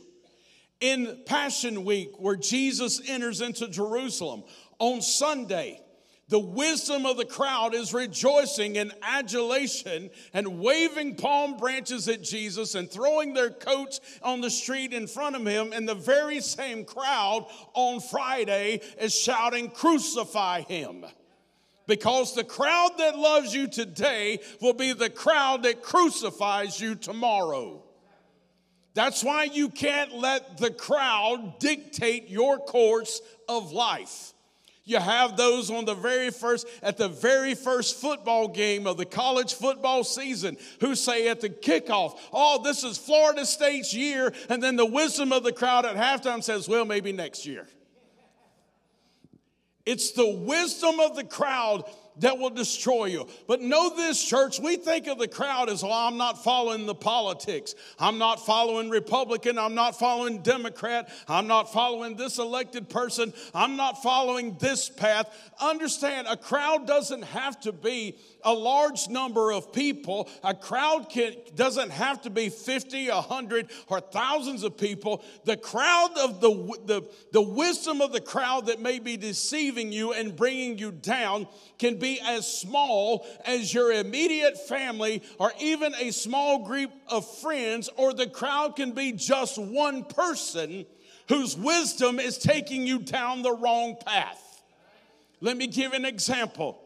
in 0.80 1.20
Passion 1.26 1.84
Week, 1.84 2.18
where 2.18 2.36
Jesus 2.36 3.00
enters 3.08 3.40
into 3.40 3.68
Jerusalem 3.68 4.44
on 4.78 5.02
Sunday, 5.02 5.80
the 6.30 6.38
wisdom 6.38 7.06
of 7.06 7.16
the 7.16 7.24
crowd 7.24 7.74
is 7.74 7.92
rejoicing 7.92 8.76
in 8.76 8.92
adulation 9.02 10.10
and 10.32 10.60
waving 10.60 11.16
palm 11.16 11.56
branches 11.56 12.06
at 12.08 12.22
Jesus 12.22 12.76
and 12.76 12.88
throwing 12.88 13.34
their 13.34 13.50
coats 13.50 14.00
on 14.22 14.40
the 14.40 14.48
street 14.48 14.92
in 14.92 15.08
front 15.08 15.34
of 15.34 15.44
him. 15.44 15.72
And 15.72 15.88
the 15.88 15.96
very 15.96 16.40
same 16.40 16.84
crowd 16.84 17.46
on 17.74 18.00
Friday 18.00 18.80
is 19.00 19.12
shouting, 19.12 19.70
Crucify 19.70 20.60
him. 20.62 21.04
Because 21.88 22.36
the 22.36 22.44
crowd 22.44 22.92
that 22.98 23.18
loves 23.18 23.52
you 23.52 23.66
today 23.66 24.38
will 24.60 24.74
be 24.74 24.92
the 24.92 25.10
crowd 25.10 25.64
that 25.64 25.82
crucifies 25.82 26.80
you 26.80 26.94
tomorrow. 26.94 27.82
That's 28.94 29.22
why 29.22 29.44
you 29.44 29.68
can't 29.68 30.14
let 30.16 30.58
the 30.58 30.70
crowd 30.70 31.58
dictate 31.58 32.28
your 32.28 32.58
course 32.58 33.20
of 33.48 33.72
life. 33.72 34.32
You 34.84 34.98
have 34.98 35.36
those 35.36 35.70
on 35.70 35.84
the 35.84 35.94
very 35.94 36.30
first, 36.30 36.66
at 36.82 36.96
the 36.96 37.08
very 37.08 37.54
first 37.54 38.00
football 38.00 38.48
game 38.48 38.88
of 38.88 38.96
the 38.96 39.04
college 39.04 39.54
football 39.54 40.02
season 40.02 40.56
who 40.80 40.96
say 40.96 41.28
at 41.28 41.40
the 41.40 41.48
kickoff, 41.48 42.18
oh, 42.32 42.60
this 42.64 42.82
is 42.82 42.98
Florida 42.98 43.46
State's 43.46 43.94
year. 43.94 44.32
And 44.48 44.60
then 44.60 44.74
the 44.74 44.86
wisdom 44.86 45.32
of 45.32 45.44
the 45.44 45.52
crowd 45.52 45.86
at 45.86 45.94
halftime 45.94 46.42
says, 46.42 46.68
well, 46.68 46.84
maybe 46.84 47.12
next 47.12 47.46
year. 47.46 47.68
It's 49.86 50.10
the 50.12 50.28
wisdom 50.28 50.98
of 50.98 51.14
the 51.14 51.24
crowd 51.24 51.84
that 52.20 52.38
will 52.38 52.50
destroy 52.50 53.06
you. 53.06 53.26
But 53.46 53.60
know 53.60 53.94
this, 53.94 54.22
church, 54.22 54.60
we 54.60 54.76
think 54.76 55.06
of 55.06 55.18
the 55.18 55.28
crowd 55.28 55.68
as, 55.68 55.82
well, 55.82 55.92
I'm 55.92 56.16
not 56.16 56.42
following 56.42 56.86
the 56.86 56.94
politics. 56.94 57.74
I'm 57.98 58.18
not 58.18 58.44
following 58.44 58.90
Republican. 58.90 59.58
I'm 59.58 59.74
not 59.74 59.98
following 59.98 60.42
Democrat. 60.42 61.10
I'm 61.28 61.46
not 61.46 61.72
following 61.72 62.16
this 62.16 62.38
elected 62.38 62.88
person. 62.88 63.32
I'm 63.54 63.76
not 63.76 64.02
following 64.02 64.56
this 64.58 64.88
path. 64.88 65.34
Understand, 65.60 66.26
a 66.28 66.36
crowd 66.36 66.86
doesn't 66.86 67.22
have 67.22 67.60
to 67.60 67.72
be 67.72 68.16
a 68.44 68.52
large 68.52 69.08
number 69.08 69.52
of 69.52 69.72
people. 69.72 70.28
A 70.42 70.54
crowd 70.54 71.08
can, 71.10 71.34
doesn't 71.54 71.90
have 71.90 72.22
to 72.22 72.30
be 72.30 72.48
50, 72.48 73.08
100, 73.08 73.70
or 73.88 74.00
thousands 74.00 74.62
of 74.62 74.76
people. 74.76 75.22
The 75.44 75.56
crowd 75.56 76.16
of 76.18 76.40
the, 76.40 76.50
the, 76.86 77.02
the 77.32 77.42
wisdom 77.42 78.00
of 78.00 78.12
the 78.12 78.20
crowd 78.20 78.66
that 78.66 78.80
may 78.80 78.98
be 78.98 79.16
deceiving 79.16 79.92
you 79.92 80.12
and 80.12 80.34
bringing 80.34 80.78
you 80.78 80.92
down 80.92 81.46
can 81.78 81.98
be 81.98 82.09
as 82.18 82.50
small 82.50 83.26
as 83.44 83.72
your 83.72 83.92
immediate 83.92 84.58
family 84.66 85.22
or 85.38 85.52
even 85.60 85.94
a 85.94 86.10
small 86.10 86.64
group 86.64 86.90
of 87.06 87.28
friends, 87.38 87.88
or 87.96 88.12
the 88.12 88.26
crowd 88.26 88.74
can 88.74 88.92
be 88.92 89.12
just 89.12 89.58
one 89.58 90.04
person 90.04 90.86
whose 91.28 91.56
wisdom 91.56 92.18
is 92.18 92.38
taking 92.38 92.86
you 92.86 92.98
down 92.98 93.42
the 93.42 93.54
wrong 93.54 93.96
path. 94.04 94.62
Let 95.40 95.56
me 95.56 95.66
give 95.66 95.92
an 95.92 96.04
example. 96.04 96.78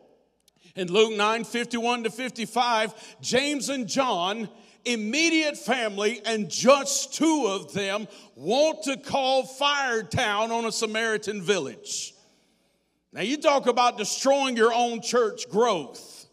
In 0.76 0.92
Luke 0.92 1.16
9 1.16 1.44
51 1.44 2.04
to 2.04 2.10
55, 2.10 3.16
James 3.20 3.68
and 3.68 3.88
John, 3.88 4.48
immediate 4.84 5.56
family, 5.56 6.20
and 6.24 6.50
just 6.50 7.14
two 7.14 7.46
of 7.48 7.72
them 7.72 8.08
want 8.34 8.82
to 8.84 8.96
call 8.96 9.44
fire 9.44 10.02
down 10.02 10.50
on 10.50 10.64
a 10.64 10.72
Samaritan 10.72 11.42
village. 11.42 12.13
Now, 13.14 13.20
you 13.20 13.36
talk 13.36 13.68
about 13.68 13.96
destroying 13.96 14.56
your 14.56 14.74
own 14.74 15.00
church 15.00 15.48
growth. 15.48 16.26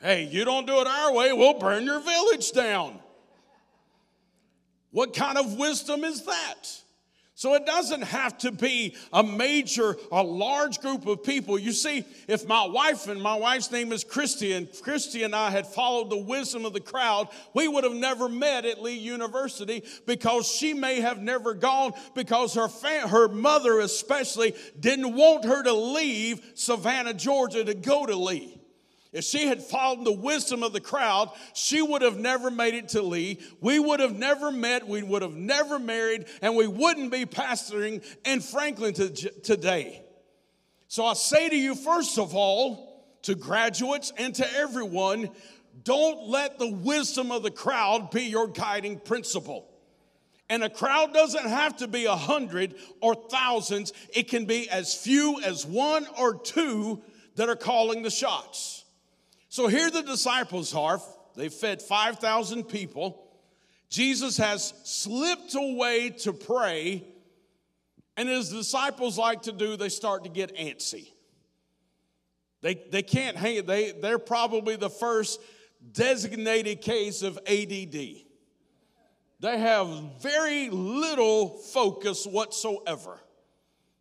Hey, 0.00 0.24
you 0.24 0.44
don't 0.44 0.66
do 0.66 0.80
it 0.80 0.88
our 0.88 1.14
way, 1.14 1.32
we'll 1.32 1.60
burn 1.60 1.84
your 1.84 2.00
village 2.00 2.50
down. 2.50 2.98
What 4.90 5.14
kind 5.14 5.38
of 5.38 5.56
wisdom 5.56 6.02
is 6.02 6.24
that? 6.24 6.81
So 7.42 7.54
it 7.54 7.66
doesn't 7.66 8.02
have 8.02 8.38
to 8.38 8.52
be 8.52 8.94
a 9.12 9.20
major, 9.20 9.96
a 10.12 10.22
large 10.22 10.78
group 10.78 11.08
of 11.08 11.24
people. 11.24 11.58
You 11.58 11.72
see, 11.72 12.04
if 12.28 12.46
my 12.46 12.64
wife 12.64 13.08
and 13.08 13.20
my 13.20 13.34
wife's 13.34 13.72
name 13.72 13.90
is 13.90 14.04
Christy, 14.04 14.52
and 14.52 14.68
Christy 14.80 15.24
and 15.24 15.34
I 15.34 15.50
had 15.50 15.66
followed 15.66 16.08
the 16.08 16.18
wisdom 16.18 16.64
of 16.64 16.72
the 16.72 16.78
crowd, 16.78 17.30
we 17.52 17.66
would 17.66 17.82
have 17.82 17.94
never 17.94 18.28
met 18.28 18.64
at 18.64 18.80
Lee 18.80 18.96
University 18.96 19.82
because 20.06 20.46
she 20.46 20.72
may 20.72 21.00
have 21.00 21.20
never 21.20 21.52
gone 21.52 21.94
because 22.14 22.54
her 22.54 22.68
fam- 22.68 23.08
her 23.08 23.26
mother 23.26 23.80
especially 23.80 24.54
didn't 24.78 25.12
want 25.12 25.44
her 25.44 25.64
to 25.64 25.72
leave 25.72 26.40
Savannah, 26.54 27.12
Georgia 27.12 27.64
to 27.64 27.74
go 27.74 28.06
to 28.06 28.14
Lee. 28.14 28.61
If 29.12 29.24
she 29.24 29.46
had 29.46 29.62
followed 29.62 30.06
the 30.06 30.12
wisdom 30.12 30.62
of 30.62 30.72
the 30.72 30.80
crowd, 30.80 31.30
she 31.52 31.82
would 31.82 32.00
have 32.00 32.16
never 32.16 32.50
made 32.50 32.74
it 32.74 32.88
to 32.90 33.02
Lee. 33.02 33.40
We 33.60 33.78
would 33.78 34.00
have 34.00 34.16
never 34.16 34.50
met. 34.50 34.88
We 34.88 35.02
would 35.02 35.20
have 35.20 35.34
never 35.34 35.78
married, 35.78 36.24
and 36.40 36.56
we 36.56 36.66
wouldn't 36.66 37.12
be 37.12 37.26
pastoring 37.26 38.02
in 38.24 38.40
Franklin 38.40 38.94
to, 38.94 39.10
today. 39.10 40.02
So 40.88 41.04
I 41.04 41.12
say 41.12 41.50
to 41.50 41.56
you, 41.56 41.74
first 41.74 42.18
of 42.18 42.34
all, 42.34 43.16
to 43.22 43.34
graduates 43.34 44.12
and 44.16 44.34
to 44.34 44.50
everyone, 44.56 45.30
don't 45.84 46.28
let 46.28 46.58
the 46.58 46.70
wisdom 46.70 47.30
of 47.30 47.42
the 47.42 47.50
crowd 47.50 48.10
be 48.10 48.22
your 48.22 48.48
guiding 48.48 48.98
principle. 48.98 49.68
And 50.48 50.64
a 50.64 50.70
crowd 50.70 51.14
doesn't 51.14 51.46
have 51.46 51.76
to 51.78 51.88
be 51.88 52.06
a 52.06 52.16
hundred 52.16 52.74
or 53.00 53.14
thousands, 53.14 53.92
it 54.14 54.28
can 54.28 54.44
be 54.44 54.68
as 54.70 54.94
few 54.94 55.40
as 55.42 55.64
one 55.64 56.06
or 56.18 56.34
two 56.34 57.02
that 57.36 57.48
are 57.48 57.56
calling 57.56 58.02
the 58.02 58.10
shots. 58.10 58.81
So 59.52 59.66
here 59.66 59.90
the 59.90 60.00
disciples 60.00 60.74
are. 60.74 60.98
They 61.36 61.50
fed 61.50 61.82
5,000 61.82 62.64
people. 62.64 63.22
Jesus 63.90 64.38
has 64.38 64.72
slipped 64.82 65.54
away 65.54 66.08
to 66.20 66.32
pray. 66.32 67.04
And 68.16 68.30
as 68.30 68.48
disciples 68.48 69.18
like 69.18 69.42
to 69.42 69.52
do, 69.52 69.76
they 69.76 69.90
start 69.90 70.24
to 70.24 70.30
get 70.30 70.56
antsy. 70.56 71.08
They, 72.62 72.82
they 72.90 73.02
can't 73.02 73.36
hang 73.36 73.56
it. 73.56 73.66
They, 73.66 73.90
they're 73.90 74.18
probably 74.18 74.76
the 74.76 74.88
first 74.88 75.38
designated 75.92 76.80
case 76.80 77.20
of 77.20 77.38
ADD. 77.46 77.92
They 77.92 78.24
have 79.42 79.86
very 80.22 80.70
little 80.70 81.58
focus 81.58 82.26
whatsoever. 82.26 83.20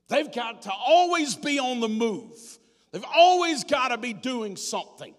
They've 0.08 0.32
got 0.32 0.62
to 0.62 0.72
always 0.72 1.36
be 1.36 1.60
on 1.60 1.82
the 1.82 1.90
move. 1.90 2.40
They've 2.94 3.04
always 3.14 3.66
got 3.66 3.90
to 3.90 3.98
be 3.98 4.14
doing 4.14 4.56
something 4.56 5.14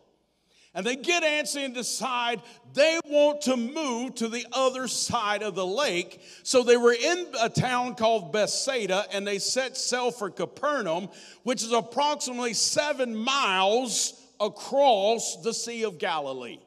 and 0.74 0.86
they 0.86 0.96
get 0.96 1.22
antsy 1.22 1.64
and 1.64 1.74
decide 1.74 2.40
they 2.72 2.98
want 3.04 3.42
to 3.42 3.56
move 3.56 4.14
to 4.16 4.28
the 4.28 4.46
other 4.52 4.88
side 4.88 5.42
of 5.42 5.54
the 5.54 5.66
lake. 5.66 6.22
So 6.42 6.62
they 6.62 6.78
were 6.78 6.94
in 6.94 7.26
a 7.40 7.50
town 7.50 7.94
called 7.94 8.32
Bethsaida 8.32 9.04
and 9.12 9.26
they 9.26 9.38
set 9.38 9.76
sail 9.76 10.10
for 10.10 10.30
Capernaum, 10.30 11.10
which 11.42 11.62
is 11.62 11.72
approximately 11.72 12.54
seven 12.54 13.14
miles 13.14 14.18
across 14.40 15.42
the 15.42 15.52
Sea 15.52 15.84
of 15.84 15.98
Galilee. 15.98 16.58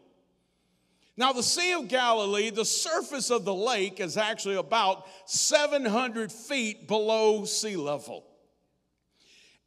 Now, 1.17 1.31
the 1.31 1.43
Sea 1.43 1.74
of 1.74 1.88
Galilee, 1.88 2.50
the 2.50 2.65
surface 2.65 3.31
of 3.31 3.45
the 3.45 3.53
lake 3.53 4.01
is 4.01 4.17
actually 4.17 4.57
about 4.57 5.07
700 5.25 6.31
feet 6.31 6.88
below 6.88 7.45
sea 7.45 7.77
level 7.77 8.25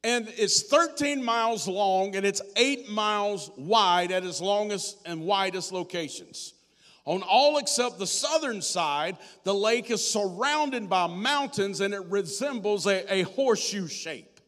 and 0.05 0.29
it's 0.37 0.63
13 0.63 1.25
miles 1.25 1.67
long 1.67 2.15
and 2.15 2.25
it's 2.25 2.41
8 2.57 2.89
miles 2.89 3.51
wide 3.57 4.13
at 4.13 4.25
its 4.25 4.41
longest 4.41 4.99
and 5.05 5.23
widest 5.23 5.73
locations. 5.73 6.55
On 7.05 7.23
all 7.23 7.59
except 7.59 7.99
the 7.99 8.07
southern 8.07 8.61
side, 8.61 9.17
the 9.43 9.55
lake 9.55 9.91
is 9.91 10.07
surrounded 10.07 10.89
by 10.89 11.07
mountains 11.07 11.81
and 11.81 11.95
it 11.95 12.05
resembles 12.07 12.87
a, 12.87 13.13
a 13.13 13.23
horseshoe 13.23 13.89
shape. 13.89 14.41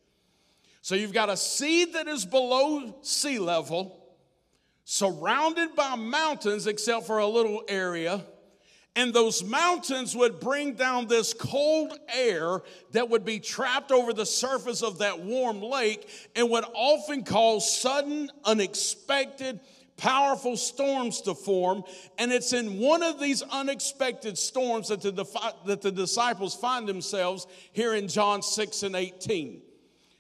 So 0.82 0.94
you've 0.94 1.12
got 1.12 1.30
a 1.30 1.36
sea 1.36 1.86
that 1.86 2.06
is 2.06 2.24
below 2.24 2.96
sea 3.02 3.38
level, 3.38 4.14
surrounded 4.84 5.74
by 5.74 5.96
mountains 5.96 6.66
except 6.66 7.06
for 7.06 7.18
a 7.18 7.26
little 7.26 7.62
area 7.68 8.24
and 8.96 9.14
those 9.14 9.44
mountains 9.44 10.16
would 10.16 10.40
bring 10.40 10.74
down 10.74 11.06
this 11.06 11.32
cold 11.32 11.96
air 12.12 12.62
that 12.92 13.08
would 13.08 13.24
be 13.24 13.38
trapped 13.38 13.92
over 13.92 14.12
the 14.12 14.26
surface 14.26 14.82
of 14.82 14.98
that 14.98 15.20
warm 15.20 15.62
lake 15.62 16.08
and 16.34 16.50
would 16.50 16.64
often 16.74 17.22
cause 17.22 17.80
sudden, 17.80 18.30
unexpected, 18.44 19.60
powerful 19.96 20.56
storms 20.56 21.20
to 21.20 21.34
form. 21.34 21.84
And 22.18 22.32
it's 22.32 22.52
in 22.52 22.80
one 22.80 23.02
of 23.04 23.20
these 23.20 23.42
unexpected 23.42 24.36
storms 24.36 24.88
that 24.88 25.02
the, 25.02 25.24
that 25.66 25.82
the 25.82 25.92
disciples 25.92 26.56
find 26.56 26.88
themselves 26.88 27.46
here 27.72 27.94
in 27.94 28.08
John 28.08 28.42
6 28.42 28.82
and 28.82 28.96
18. 28.96 29.62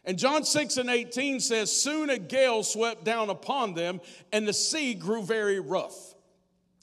And 0.04 0.18
John 0.18 0.44
6 0.44 0.76
and 0.76 0.88
18 0.88 1.40
says, 1.40 1.72
Soon 1.72 2.08
a 2.08 2.18
gale 2.18 2.62
swept 2.62 3.04
down 3.04 3.30
upon 3.30 3.74
them, 3.74 4.00
and 4.32 4.46
the 4.46 4.52
sea 4.52 4.94
grew 4.94 5.22
very 5.22 5.60
rough. 5.60 6.09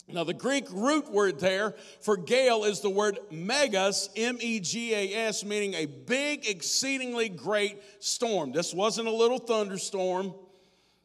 Now, 0.10 0.24
the 0.24 0.34
Greek 0.34 0.68
root 0.72 1.12
word 1.12 1.40
there 1.40 1.76
for 2.00 2.16
gale 2.16 2.64
is 2.64 2.80
the 2.80 2.90
word 2.90 3.20
megas, 3.30 4.10
M 4.16 4.38
E 4.40 4.62
G 4.62 4.94
A 4.94 5.28
S, 5.28 5.44
meaning 5.44 5.74
a 5.74 5.86
big, 5.86 6.48
exceedingly 6.48 7.28
great 7.28 7.82
storm. 8.00 8.54
This 8.54 8.74
wasn't 8.74 9.10
a 9.10 9.12
little 9.12 9.38
thunderstorm. 9.38 10.34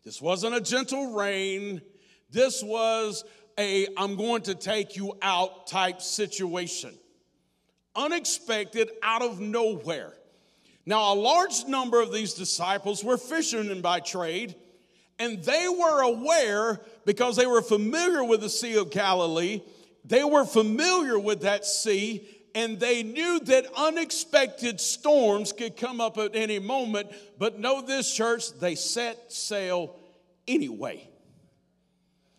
This 0.04 0.22
wasn't 0.22 0.54
a 0.54 0.60
gentle 0.60 1.14
rain. 1.14 1.82
This 2.30 2.62
was 2.62 3.24
a 3.58 3.88
I'm 3.96 4.16
going 4.16 4.42
to 4.42 4.54
take 4.54 4.96
you 4.96 5.18
out 5.20 5.66
type 5.66 6.00
situation. 6.00 6.94
Unexpected, 7.96 8.88
out 9.02 9.22
of 9.22 9.40
nowhere. 9.40 10.12
Now, 10.86 11.12
a 11.12 11.14
large 11.14 11.66
number 11.66 12.00
of 12.00 12.12
these 12.12 12.34
disciples 12.34 13.04
were 13.04 13.18
fishermen 13.18 13.82
by 13.82 14.00
trade, 14.00 14.54
and 15.22 15.40
they 15.44 15.68
were 15.68 16.02
aware 16.02 16.80
because 17.04 17.36
they 17.36 17.46
were 17.46 17.62
familiar 17.62 18.24
with 18.24 18.40
the 18.40 18.48
Sea 18.48 18.76
of 18.76 18.90
Galilee. 18.90 19.62
They 20.04 20.24
were 20.24 20.44
familiar 20.44 21.16
with 21.16 21.42
that 21.42 21.64
sea, 21.64 22.26
and 22.56 22.80
they 22.80 23.04
knew 23.04 23.38
that 23.38 23.66
unexpected 23.76 24.80
storms 24.80 25.52
could 25.52 25.76
come 25.76 26.00
up 26.00 26.18
at 26.18 26.34
any 26.34 26.58
moment. 26.58 27.12
But 27.38 27.60
know 27.60 27.82
this, 27.82 28.12
church, 28.12 28.52
they 28.58 28.74
set 28.74 29.32
sail 29.32 29.94
anyway. 30.48 31.08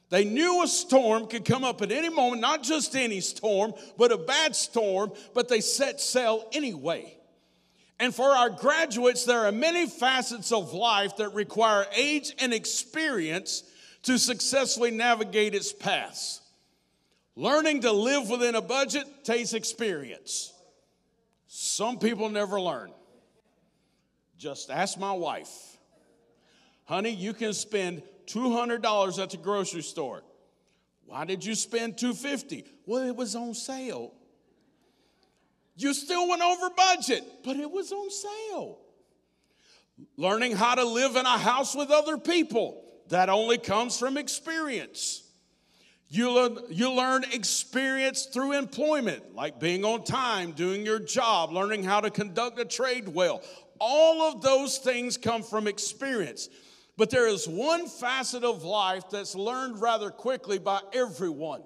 They 0.09 0.25
knew 0.25 0.61
a 0.61 0.67
storm 0.67 1.27
could 1.27 1.45
come 1.45 1.63
up 1.63 1.81
at 1.81 1.89
any 1.89 2.09
moment, 2.09 2.41
not 2.41 2.63
just 2.63 2.97
any 2.97 3.21
storm, 3.21 3.73
but 3.97 4.11
a 4.11 4.17
bad 4.17 4.57
storm, 4.57 5.13
but 5.33 5.47
they 5.47 5.61
set 5.61 6.01
sail 6.01 6.49
anyway. 6.51 7.15
And 7.99 8.13
for 8.13 8.29
our 8.29 8.49
graduates, 8.49 9.25
there 9.25 9.45
are 9.45 9.51
many 9.51 9.87
facets 9.87 10.51
of 10.51 10.73
life 10.73 11.17
that 11.17 11.33
require 11.33 11.85
age 11.95 12.33
and 12.39 12.53
experience 12.53 13.63
to 14.03 14.17
successfully 14.17 14.91
navigate 14.91 15.55
its 15.55 15.71
paths. 15.71 16.41
Learning 17.35 17.81
to 17.81 17.91
live 17.91 18.29
within 18.29 18.55
a 18.55 18.61
budget 18.61 19.05
takes 19.23 19.53
experience. 19.53 20.53
Some 21.47 21.99
people 21.99 22.29
never 22.29 22.59
learn. 22.59 22.91
Just 24.37 24.69
ask 24.69 24.99
my 24.99 25.13
wife. 25.13 25.77
Honey, 26.85 27.11
you 27.11 27.33
can 27.33 27.53
spend 27.53 28.03
$200 28.27 29.21
at 29.21 29.29
the 29.29 29.37
grocery 29.37 29.81
store. 29.81 30.23
Why 31.05 31.25
did 31.25 31.45
you 31.45 31.55
spend 31.55 31.97
250? 31.97 32.65
Well, 32.85 33.07
it 33.07 33.15
was 33.15 33.35
on 33.35 33.53
sale. 33.53 34.13
You 35.75 35.93
still 35.93 36.27
went 36.29 36.41
over 36.41 36.69
budget, 36.69 37.23
but 37.43 37.55
it 37.57 37.69
was 37.69 37.91
on 37.91 38.09
sale. 38.09 38.79
Learning 40.17 40.55
how 40.55 40.75
to 40.75 40.83
live 40.83 41.15
in 41.15 41.25
a 41.25 41.37
house 41.37 41.75
with 41.75 41.89
other 41.89 42.17
people, 42.17 42.83
that 43.09 43.29
only 43.29 43.57
comes 43.57 43.97
from 43.97 44.17
experience. 44.17 45.23
You 46.09 46.31
learn, 46.31 46.57
you 46.69 46.91
learn 46.91 47.23
experience 47.31 48.25
through 48.27 48.53
employment, 48.53 49.33
like 49.33 49.59
being 49.59 49.83
on 49.83 50.03
time, 50.03 50.51
doing 50.51 50.85
your 50.85 50.99
job, 50.99 51.51
learning 51.51 51.83
how 51.83 52.01
to 52.01 52.11
conduct 52.11 52.59
a 52.59 52.65
trade 52.65 53.07
well. 53.07 53.41
All 53.79 54.21
of 54.21 54.41
those 54.41 54.77
things 54.77 55.17
come 55.17 55.41
from 55.41 55.67
experience. 55.67 56.49
But 56.97 57.09
there 57.09 57.27
is 57.27 57.47
one 57.47 57.87
facet 57.87 58.43
of 58.43 58.63
life 58.63 59.09
that's 59.09 59.33
learned 59.33 59.81
rather 59.81 60.11
quickly 60.11 60.59
by 60.59 60.81
everyone. 60.93 61.63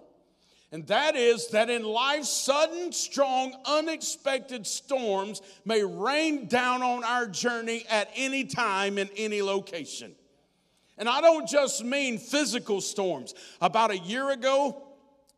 And 0.72 0.86
that 0.88 1.16
is 1.16 1.48
that 1.50 1.70
in 1.70 1.84
life, 1.84 2.26
sudden, 2.26 2.92
strong, 2.92 3.56
unexpected 3.66 4.68
storms 4.68 5.42
may 5.64 5.84
rain 5.84 6.48
down 6.48 6.84
on 6.84 7.06
our 7.06 7.26
journey 7.26 7.86
at 7.90 8.10
any 8.16 8.44
time 8.44 8.98
in 8.98 9.10
any 9.16 9.42
location. 9.42 10.14
And 10.98 11.08
I 11.08 11.22
don't 11.22 11.48
just 11.48 11.86
mean 11.86 12.18
physical 12.18 12.82
storms. 12.82 13.34
About 13.62 13.92
a 13.92 13.98
year 13.98 14.32
ago, 14.32 14.84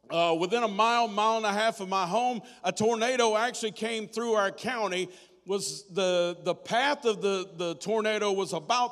uh, 0.09 0.35
within 0.39 0.63
a 0.63 0.67
mile, 0.67 1.07
mile 1.07 1.37
and 1.37 1.45
a 1.45 1.53
half 1.53 1.79
of 1.79 1.89
my 1.89 2.07
home, 2.07 2.41
a 2.63 2.71
tornado 2.71 3.37
actually 3.37 3.71
came 3.71 4.07
through 4.07 4.33
our 4.33 4.51
county. 4.51 5.09
Was 5.45 5.83
the, 5.91 6.37
the 6.43 6.55
path 6.55 7.05
of 7.05 7.21
the, 7.21 7.47
the 7.57 7.75
tornado 7.75 8.31
was 8.31 8.53
about 8.53 8.91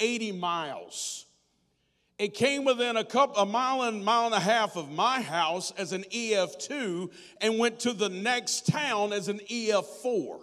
80 0.00 0.32
miles. 0.32 1.26
It 2.20 2.34
came 2.34 2.66
within 2.66 2.98
a 2.98 3.04
couple, 3.04 3.42
a 3.42 3.46
mile 3.46 3.80
and 3.80 4.04
mile 4.04 4.26
and 4.26 4.34
a 4.34 4.40
half 4.40 4.76
of 4.76 4.90
my 4.90 5.22
house 5.22 5.72
as 5.78 5.94
an 5.94 6.04
EF2 6.12 7.10
and 7.40 7.58
went 7.58 7.80
to 7.80 7.94
the 7.94 8.10
next 8.10 8.66
town 8.66 9.14
as 9.14 9.28
an 9.28 9.40
EF4. 9.50 10.38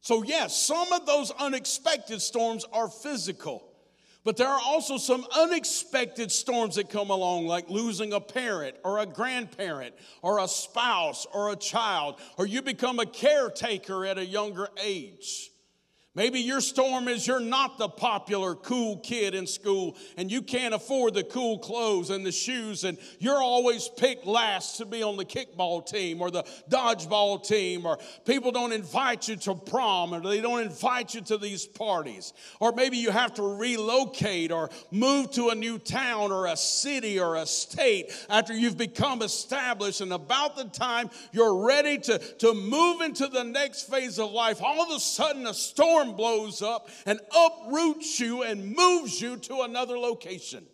So, 0.00 0.22
yes, 0.22 0.56
some 0.56 0.94
of 0.94 1.04
those 1.04 1.30
unexpected 1.32 2.22
storms 2.22 2.64
are 2.72 2.88
physical. 2.88 3.70
But 4.24 4.38
there 4.38 4.48
are 4.48 4.60
also 4.64 4.96
some 4.96 5.26
unexpected 5.36 6.32
storms 6.32 6.76
that 6.76 6.88
come 6.88 7.10
along, 7.10 7.46
like 7.46 7.68
losing 7.68 8.14
a 8.14 8.20
parent 8.20 8.76
or 8.82 8.98
a 8.98 9.04
grandparent 9.04 9.94
or 10.22 10.38
a 10.38 10.48
spouse 10.48 11.26
or 11.34 11.52
a 11.52 11.56
child, 11.56 12.18
or 12.38 12.46
you 12.46 12.62
become 12.62 12.98
a 12.98 13.04
caretaker 13.04 14.06
at 14.06 14.16
a 14.16 14.24
younger 14.24 14.70
age. 14.82 15.50
Maybe 16.16 16.40
your 16.40 16.60
storm 16.60 17.06
is 17.06 17.24
you're 17.24 17.38
not 17.38 17.78
the 17.78 17.88
popular 17.88 18.56
cool 18.56 18.96
kid 18.96 19.32
in 19.32 19.46
school 19.46 19.96
and 20.16 20.28
you 20.28 20.42
can't 20.42 20.74
afford 20.74 21.14
the 21.14 21.22
cool 21.22 21.60
clothes 21.60 22.10
and 22.10 22.26
the 22.26 22.32
shoes 22.32 22.82
and 22.82 22.98
you're 23.20 23.40
always 23.40 23.88
picked 23.88 24.26
last 24.26 24.78
to 24.78 24.86
be 24.86 25.04
on 25.04 25.16
the 25.16 25.24
kickball 25.24 25.86
team 25.86 26.20
or 26.20 26.32
the 26.32 26.42
dodgeball 26.68 27.46
team 27.46 27.86
or 27.86 27.96
people 28.26 28.50
don't 28.50 28.72
invite 28.72 29.28
you 29.28 29.36
to 29.36 29.54
prom 29.54 30.12
or 30.12 30.20
they 30.20 30.40
don't 30.40 30.62
invite 30.62 31.14
you 31.14 31.20
to 31.20 31.38
these 31.38 31.64
parties. 31.64 32.32
Or 32.58 32.72
maybe 32.72 32.96
you 32.96 33.12
have 33.12 33.34
to 33.34 33.44
relocate 33.44 34.50
or 34.50 34.70
move 34.90 35.30
to 35.32 35.50
a 35.50 35.54
new 35.54 35.78
town 35.78 36.32
or 36.32 36.46
a 36.46 36.56
city 36.56 37.20
or 37.20 37.36
a 37.36 37.46
state 37.46 38.10
after 38.28 38.52
you've 38.52 38.76
become 38.76 39.22
established 39.22 40.00
and 40.00 40.12
about 40.12 40.56
the 40.56 40.64
time 40.64 41.08
you're 41.30 41.64
ready 41.64 41.98
to, 41.98 42.18
to 42.18 42.52
move 42.52 43.00
into 43.00 43.28
the 43.28 43.44
next 43.44 43.88
phase 43.88 44.18
of 44.18 44.32
life, 44.32 44.60
all 44.60 44.82
of 44.82 44.90
a 44.90 44.98
sudden 44.98 45.46
a 45.46 45.54
storm 45.54 45.99
storm 46.00 46.16
blows 46.16 46.62
up 46.62 46.88
and 47.06 47.20
uproots 47.34 48.20
you 48.20 48.42
and 48.42 48.74
moves 48.74 49.20
you 49.20 49.36
to 49.36 49.62
another 49.62 49.98
location. 49.98 50.66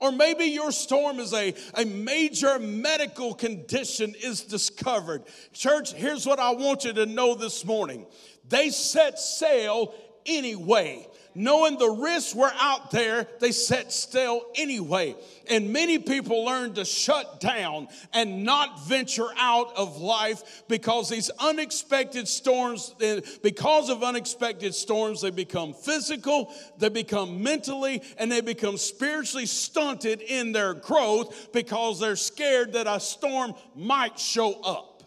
Or 0.00 0.10
maybe 0.10 0.44
your 0.46 0.72
storm 0.72 1.18
is 1.18 1.34
a, 1.34 1.54
a 1.74 1.84
major 1.84 2.58
medical 2.58 3.34
condition 3.34 4.14
is 4.22 4.42
discovered. 4.42 5.24
Church, 5.52 5.92
here's 5.92 6.24
what 6.24 6.38
I 6.38 6.52
want 6.52 6.84
you 6.84 6.94
to 6.94 7.06
know 7.06 7.34
this 7.34 7.66
morning. 7.66 8.06
They 8.48 8.70
set 8.70 9.18
sail 9.18 9.94
anyway 10.24 11.06
knowing 11.34 11.78
the 11.78 11.90
risks 11.90 12.34
were 12.34 12.52
out 12.60 12.90
there, 12.90 13.26
they 13.38 13.52
set 13.52 13.92
still 13.92 14.42
anyway. 14.54 15.16
And 15.48 15.72
many 15.72 15.98
people 15.98 16.44
learn 16.44 16.74
to 16.74 16.84
shut 16.84 17.40
down 17.40 17.88
and 18.12 18.44
not 18.44 18.86
venture 18.86 19.28
out 19.36 19.76
of 19.76 19.98
life 19.98 20.62
because 20.68 21.08
these 21.08 21.30
unexpected 21.38 22.28
storms, 22.28 22.94
eh, 23.00 23.20
because 23.42 23.88
of 23.88 24.02
unexpected 24.02 24.74
storms, 24.74 25.22
they 25.22 25.30
become 25.30 25.72
physical, 25.72 26.52
they 26.78 26.88
become 26.88 27.42
mentally, 27.42 28.02
and 28.18 28.30
they 28.30 28.40
become 28.40 28.76
spiritually 28.76 29.46
stunted 29.46 30.20
in 30.22 30.52
their 30.52 30.74
growth 30.74 31.52
because 31.52 32.00
they're 32.00 32.16
scared 32.16 32.72
that 32.74 32.86
a 32.86 33.00
storm 33.00 33.54
might 33.74 34.18
show 34.18 34.60
up. 34.62 35.02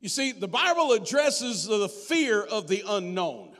You 0.00 0.08
see, 0.08 0.30
the 0.30 0.46
Bible 0.46 0.92
addresses 0.92 1.66
the 1.66 1.88
fear 1.88 2.40
of 2.40 2.68
the 2.68 2.84
unknown. 2.86 3.55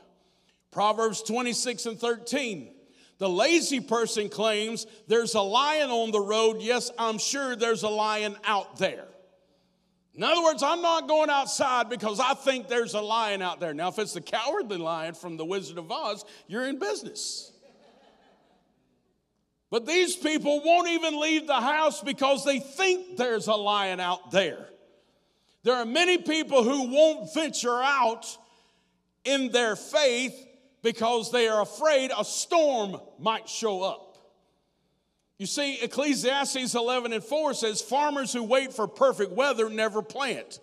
Proverbs 0.76 1.22
26 1.22 1.86
and 1.86 1.98
13. 1.98 2.70
The 3.16 3.30
lazy 3.30 3.80
person 3.80 4.28
claims 4.28 4.86
there's 5.08 5.32
a 5.32 5.40
lion 5.40 5.88
on 5.88 6.10
the 6.10 6.20
road. 6.20 6.58
Yes, 6.60 6.90
I'm 6.98 7.16
sure 7.16 7.56
there's 7.56 7.82
a 7.82 7.88
lion 7.88 8.36
out 8.44 8.76
there. 8.76 9.06
In 10.12 10.22
other 10.22 10.42
words, 10.42 10.62
I'm 10.62 10.82
not 10.82 11.08
going 11.08 11.30
outside 11.30 11.88
because 11.88 12.20
I 12.20 12.34
think 12.34 12.68
there's 12.68 12.92
a 12.92 13.00
lion 13.00 13.40
out 13.40 13.58
there. 13.58 13.72
Now, 13.72 13.88
if 13.88 13.98
it's 13.98 14.12
the 14.12 14.20
cowardly 14.20 14.76
lion 14.76 15.14
from 15.14 15.38
the 15.38 15.46
Wizard 15.46 15.78
of 15.78 15.90
Oz, 15.90 16.26
you're 16.46 16.68
in 16.68 16.78
business. 16.78 17.50
But 19.70 19.86
these 19.86 20.14
people 20.14 20.60
won't 20.62 20.88
even 20.88 21.18
leave 21.18 21.46
the 21.46 21.54
house 21.54 22.02
because 22.02 22.44
they 22.44 22.60
think 22.60 23.16
there's 23.16 23.46
a 23.46 23.54
lion 23.54 23.98
out 23.98 24.30
there. 24.30 24.68
There 25.62 25.74
are 25.74 25.86
many 25.86 26.18
people 26.18 26.64
who 26.64 26.90
won't 26.90 27.32
venture 27.32 27.80
out 27.80 28.26
in 29.24 29.50
their 29.52 29.74
faith 29.74 30.45
because 30.86 31.32
they 31.32 31.48
are 31.48 31.62
afraid 31.62 32.12
a 32.16 32.24
storm 32.24 33.00
might 33.18 33.48
show 33.48 33.82
up. 33.82 34.18
You 35.36 35.46
see, 35.46 35.80
Ecclesiastes 35.82 36.76
11 36.76 37.12
and 37.12 37.24
4 37.24 37.54
says, 37.54 37.82
Farmers 37.82 38.32
who 38.32 38.44
wait 38.44 38.72
for 38.72 38.86
perfect 38.86 39.32
weather 39.32 39.68
never 39.68 40.00
plant. 40.00 40.60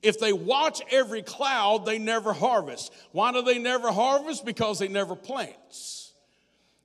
If 0.00 0.20
they 0.20 0.32
watch 0.32 0.80
every 0.92 1.22
cloud, 1.22 1.86
they 1.86 1.98
never 1.98 2.32
harvest. 2.32 2.92
Why 3.10 3.32
do 3.32 3.42
they 3.42 3.58
never 3.58 3.90
harvest? 3.90 4.44
Because 4.44 4.78
they 4.78 4.86
never 4.86 5.16
plant. 5.16 5.56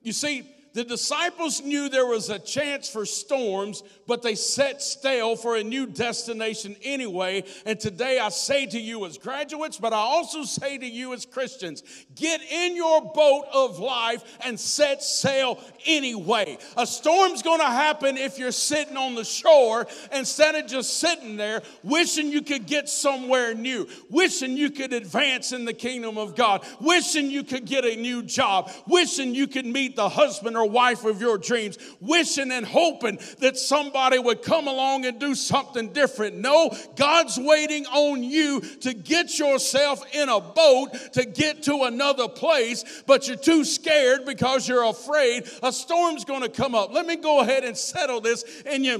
You 0.02 0.12
see, 0.12 0.44
the 0.72 0.84
disciples 0.84 1.62
knew 1.62 1.88
there 1.88 2.06
was 2.06 2.30
a 2.30 2.38
chance 2.38 2.88
for 2.88 3.04
storms, 3.04 3.82
but 4.06 4.22
they 4.22 4.34
set 4.34 4.82
sail 4.82 5.36
for 5.36 5.56
a 5.56 5.62
new 5.62 5.86
destination 5.86 6.76
anyway. 6.82 7.44
And 7.66 7.78
today 7.78 8.18
I 8.18 8.30
say 8.30 8.66
to 8.66 8.80
you 8.80 9.06
as 9.06 9.18
graduates, 9.18 9.78
but 9.78 9.92
I 9.92 9.98
also 9.98 10.44
say 10.44 10.78
to 10.78 10.86
you 10.86 11.12
as 11.12 11.26
Christians, 11.26 11.82
get 12.14 12.40
in 12.42 12.76
your 12.76 13.00
boat 13.12 13.46
of 13.52 13.78
life 13.78 14.22
and 14.44 14.58
set 14.58 15.02
sail 15.02 15.62
anyway. 15.86 16.58
A 16.76 16.86
storm's 16.86 17.42
to 17.60 17.66
happen 17.66 18.16
if 18.16 18.38
you're 18.38 18.52
sitting 18.52 18.96
on 18.96 19.14
the 19.14 19.24
shore 19.24 19.86
instead 20.12 20.54
of 20.54 20.66
just 20.66 20.98
sitting 20.98 21.36
there 21.36 21.62
wishing 21.82 22.30
you 22.30 22.42
could 22.42 22.66
get 22.66 22.88
somewhere 22.88 23.54
new, 23.54 23.88
wishing 24.08 24.56
you 24.56 24.70
could 24.70 24.92
advance 24.92 25.52
in 25.52 25.64
the 25.64 25.72
kingdom 25.72 26.18
of 26.18 26.34
God, 26.36 26.64
wishing 26.80 27.30
you 27.30 27.44
could 27.44 27.64
get 27.64 27.84
a 27.84 27.96
new 27.96 28.22
job, 28.22 28.70
wishing 28.86 29.34
you 29.34 29.46
could 29.46 29.66
meet 29.66 29.96
the 29.96 30.08
husband 30.08 30.56
or 30.60 30.68
wife 30.68 31.04
of 31.04 31.20
your 31.20 31.38
dreams, 31.38 31.78
wishing 32.00 32.50
and 32.52 32.66
hoping 32.66 33.18
that 33.38 33.56
somebody 33.56 34.18
would 34.18 34.42
come 34.42 34.68
along 34.68 35.04
and 35.04 35.18
do 35.18 35.34
something 35.34 35.92
different. 35.92 36.36
No, 36.36 36.74
God's 36.96 37.38
waiting 37.38 37.86
on 37.86 38.22
you 38.22 38.60
to 38.60 38.92
get 38.92 39.38
yourself 39.38 40.02
in 40.14 40.28
a 40.28 40.40
boat 40.40 40.90
to 41.14 41.24
get 41.24 41.62
to 41.64 41.84
another 41.84 42.28
place, 42.28 43.02
but 43.06 43.26
you're 43.26 43.36
too 43.36 43.64
scared 43.64 44.24
because 44.24 44.68
you're 44.68 44.84
afraid 44.84 45.48
a 45.62 45.72
storm's 45.72 46.24
going 46.24 46.42
to 46.42 46.48
come 46.48 46.74
up. 46.74 46.92
Let 46.92 47.06
me 47.06 47.16
go 47.16 47.40
ahead 47.40 47.64
and 47.64 47.76
settle 47.76 48.20
this 48.20 48.44
in 48.62 48.84
your 48.84 48.98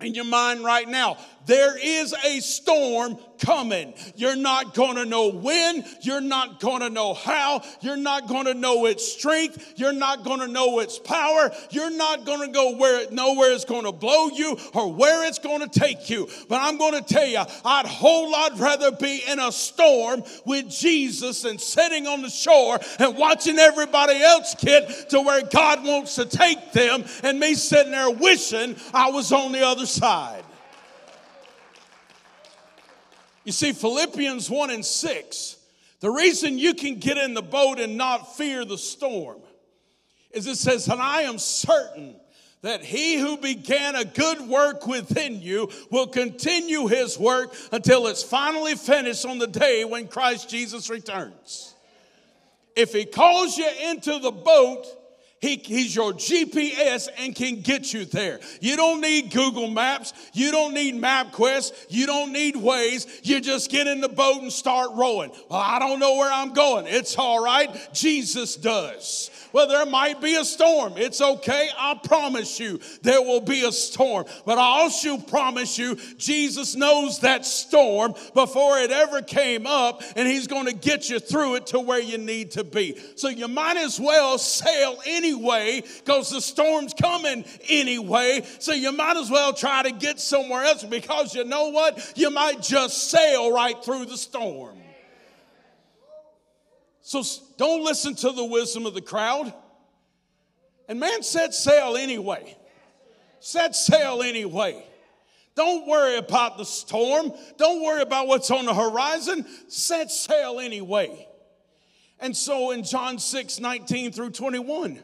in 0.00 0.14
your 0.14 0.24
mind 0.24 0.64
right 0.64 0.88
now. 0.88 1.16
There 1.46 1.76
is 1.78 2.14
a 2.24 2.40
storm 2.40 3.18
coming. 3.44 3.94
You're 4.14 4.36
not 4.36 4.74
going 4.74 4.96
to 4.96 5.04
know 5.04 5.28
when. 5.28 5.84
You're 6.00 6.20
not 6.20 6.60
going 6.60 6.80
to 6.80 6.90
know 6.90 7.14
how. 7.14 7.62
You're 7.80 7.96
not 7.96 8.28
going 8.28 8.46
to 8.46 8.54
know 8.54 8.86
its 8.86 9.10
strength. 9.12 9.74
You're 9.76 9.92
not 9.92 10.24
going 10.24 10.40
to 10.40 10.48
know 10.48 10.78
its 10.78 10.98
power. 10.98 11.50
You're 11.70 11.90
not 11.90 12.24
going 12.24 12.46
to 12.46 12.52
go 12.52 12.76
where 12.76 13.02
it, 13.02 13.12
know 13.12 13.34
where 13.34 13.52
it's 13.52 13.64
going 13.64 13.84
to 13.84 13.92
blow 13.92 14.28
you 14.28 14.56
or 14.74 14.92
where 14.92 15.26
it's 15.26 15.38
going 15.38 15.68
to 15.68 15.80
take 15.80 16.08
you. 16.08 16.28
But 16.48 16.60
I'm 16.62 16.78
going 16.78 17.02
to 17.02 17.02
tell 17.02 17.26
you, 17.26 17.42
I'd 17.64 17.86
whole 17.86 18.30
lot 18.30 18.58
rather 18.58 18.92
be 18.92 19.22
in 19.28 19.38
a 19.38 19.50
storm 19.50 20.22
with 20.44 20.70
Jesus 20.70 21.44
and 21.44 21.60
sitting 21.60 22.06
on 22.06 22.22
the 22.22 22.30
shore 22.30 22.78
and 22.98 23.16
watching 23.16 23.58
everybody 23.58 24.22
else 24.22 24.54
get 24.54 25.10
to 25.10 25.20
where 25.20 25.42
God 25.42 25.84
wants 25.84 26.14
to 26.16 26.26
take 26.26 26.72
them 26.72 27.04
and 27.22 27.38
me 27.40 27.54
sitting 27.54 27.92
there 27.92 28.10
wishing 28.10 28.76
I 28.94 29.10
was 29.10 29.32
on 29.32 29.52
the 29.52 29.66
other 29.66 29.86
side. 29.86 30.41
You 33.44 33.52
see, 33.52 33.72
Philippians 33.72 34.48
1 34.48 34.70
and 34.70 34.84
6 34.84 35.56
The 36.00 36.10
reason 36.10 36.58
you 36.58 36.74
can 36.74 36.96
get 36.96 37.18
in 37.18 37.34
the 37.34 37.42
boat 37.42 37.78
and 37.78 37.96
not 37.96 38.36
fear 38.36 38.64
the 38.64 38.78
storm 38.78 39.40
is 40.32 40.46
it 40.46 40.56
says, 40.56 40.88
And 40.88 41.00
I 41.00 41.22
am 41.22 41.38
certain 41.38 42.16
that 42.62 42.84
he 42.84 43.18
who 43.18 43.36
began 43.36 43.96
a 43.96 44.04
good 44.04 44.40
work 44.40 44.86
within 44.86 45.42
you 45.42 45.68
will 45.90 46.06
continue 46.06 46.86
his 46.86 47.18
work 47.18 47.54
until 47.72 48.06
it's 48.06 48.22
finally 48.22 48.76
finished 48.76 49.26
on 49.26 49.38
the 49.38 49.48
day 49.48 49.84
when 49.84 50.06
Christ 50.06 50.48
Jesus 50.48 50.88
returns. 50.88 51.74
If 52.76 52.92
he 52.92 53.04
calls 53.04 53.58
you 53.58 53.68
into 53.90 54.18
the 54.20 54.30
boat, 54.30 54.86
he, 55.42 55.56
he's 55.56 55.94
your 55.94 56.12
GPS 56.12 57.08
and 57.18 57.34
can 57.34 57.62
get 57.62 57.92
you 57.92 58.04
there. 58.04 58.38
You 58.60 58.76
don't 58.76 59.00
need 59.00 59.32
Google 59.32 59.66
Maps. 59.66 60.12
You 60.32 60.52
don't 60.52 60.72
need 60.72 60.94
MapQuest. 60.94 61.86
You 61.88 62.06
don't 62.06 62.32
need 62.32 62.54
Waze. 62.54 63.08
You 63.24 63.40
just 63.40 63.68
get 63.68 63.88
in 63.88 64.00
the 64.00 64.08
boat 64.08 64.40
and 64.40 64.52
start 64.52 64.90
rowing. 64.94 65.32
Well, 65.50 65.58
I 65.58 65.80
don't 65.80 65.98
know 65.98 66.14
where 66.14 66.32
I'm 66.32 66.52
going. 66.52 66.86
It's 66.86 67.18
all 67.18 67.42
right. 67.42 67.76
Jesus 67.92 68.54
does. 68.54 69.31
Well, 69.52 69.68
there 69.68 69.86
might 69.86 70.20
be 70.20 70.36
a 70.36 70.44
storm. 70.44 70.94
It's 70.96 71.20
okay. 71.20 71.68
I 71.76 71.98
promise 72.02 72.58
you 72.58 72.80
there 73.02 73.20
will 73.20 73.40
be 73.40 73.64
a 73.64 73.72
storm. 73.72 74.24
But 74.46 74.58
I 74.58 74.82
also 74.82 75.18
promise 75.18 75.78
you, 75.78 75.96
Jesus 76.16 76.74
knows 76.74 77.20
that 77.20 77.44
storm 77.44 78.14
before 78.34 78.78
it 78.78 78.90
ever 78.90 79.22
came 79.22 79.66
up, 79.66 80.02
and 80.16 80.26
He's 80.26 80.46
going 80.46 80.66
to 80.66 80.74
get 80.74 81.10
you 81.10 81.18
through 81.18 81.56
it 81.56 81.66
to 81.68 81.80
where 81.80 82.00
you 82.00 82.18
need 82.18 82.52
to 82.52 82.64
be. 82.64 82.98
So 83.16 83.28
you 83.28 83.48
might 83.48 83.76
as 83.76 84.00
well 84.00 84.38
sail 84.38 84.98
anyway 85.06 85.82
because 85.98 86.30
the 86.30 86.40
storm's 86.40 86.94
coming 86.94 87.44
anyway. 87.68 88.42
So 88.58 88.72
you 88.72 88.92
might 88.92 89.16
as 89.16 89.30
well 89.30 89.52
try 89.52 89.82
to 89.82 89.92
get 89.92 90.20
somewhere 90.20 90.64
else 90.64 90.84
because 90.84 91.34
you 91.34 91.44
know 91.44 91.68
what? 91.68 92.12
You 92.16 92.30
might 92.30 92.62
just 92.62 93.10
sail 93.10 93.52
right 93.52 93.82
through 93.84 94.06
the 94.06 94.16
storm. 94.16 94.78
So 97.02 97.22
don't 97.58 97.84
listen 97.84 98.14
to 98.16 98.30
the 98.30 98.44
wisdom 98.44 98.86
of 98.86 98.94
the 98.94 99.02
crowd. 99.02 99.52
And 100.88 100.98
man 101.00 101.22
set 101.22 101.52
sail 101.52 101.96
anyway. 101.96 102.56
Set 103.40 103.74
sail 103.74 104.22
anyway. 104.22 104.84
Don't 105.54 105.86
worry 105.86 106.16
about 106.16 106.56
the 106.56 106.64
storm. 106.64 107.32
Don't 107.58 107.82
worry 107.82 108.02
about 108.02 108.28
what's 108.28 108.50
on 108.50 108.64
the 108.64 108.74
horizon. 108.74 109.44
Set 109.68 110.10
sail 110.10 110.60
anyway. 110.60 111.28
And 112.20 112.36
so 112.36 112.70
in 112.70 112.84
John 112.84 113.18
6 113.18 113.58
19 113.58 114.12
through 114.12 114.30
21, 114.30 115.02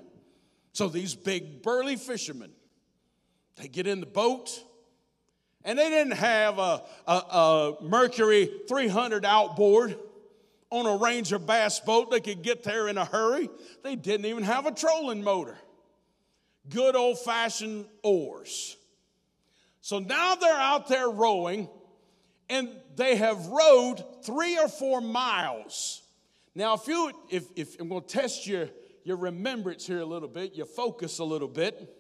so 0.73 0.89
these 0.89 1.17
big 1.17 1.63
burly 1.63 1.97
fishermen, 1.97 2.53
they 3.57 3.67
get 3.67 3.89
in 3.89 3.99
the 3.99 4.07
boat 4.07 4.63
and 5.65 5.79
they 5.79 5.91
didn't 5.91 6.13
have 6.13 6.59
a, 6.59 6.83
a, 7.07 7.13
a 7.13 7.77
Mercury 7.83 8.49
300 8.69 9.25
outboard 9.25 9.99
on 10.71 10.87
a 10.87 10.97
Ranger 10.97 11.39
bass 11.39 11.81
boat. 11.81 12.11
They 12.11 12.21
could 12.21 12.43
get 12.43 12.63
there 12.63 12.89
in 12.89 12.99
a 12.99 13.05
hurry. 13.05 13.49
They 13.83 13.97
didn't 13.97 14.27
even 14.27 14.45
have 14.45 14.67
a 14.67 14.73
trolling 14.73 15.23
motor. 15.23 15.59
Good 16.69 16.97
old 16.97 17.19
fashioned 17.19 17.87
oars. 18.03 18.77
So 19.81 19.99
now 19.99 20.35
they're 20.35 20.53
out 20.55 20.89
there 20.89 21.09
rowing 21.09 21.69
and 22.51 22.69
they 22.97 23.17
have 23.17 23.47
rowed 23.47 24.03
three 24.25 24.59
or 24.59 24.69
four 24.69 25.01
miles. 25.01 26.03
Now, 26.55 26.75
if 26.75 26.87
you, 26.89 27.13
if, 27.31 27.45
if 27.57 27.81
I'm 27.81 27.89
going 27.89 28.03
to 28.03 28.09
test 28.09 28.47
your, 28.47 28.69
your 29.05 29.17
remembrance 29.17 29.87
here 29.87 30.01
a 30.01 30.05
little 30.05 30.29
bit, 30.29 30.55
your 30.55 30.67
focus 30.67 31.19
a 31.21 31.25
little 31.25 31.49
bit. 31.49 31.95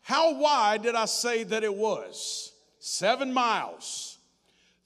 How 0.00 0.34
wide 0.34 0.82
did 0.82 0.94
I 0.94 1.04
say 1.04 1.44
that 1.44 1.62
it 1.62 1.74
was? 1.74 2.52
Seven 2.78 3.32
miles. 3.32 4.09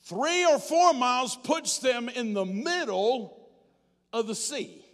Three 0.05 0.45
or 0.45 0.59
four 0.59 0.93
miles 0.93 1.35
puts 1.35 1.79
them 1.79 2.09
in 2.09 2.35
the 2.35 2.45
middle 2.45 3.49
of 4.13 4.27
the 4.27 4.35
sea. 4.35 4.85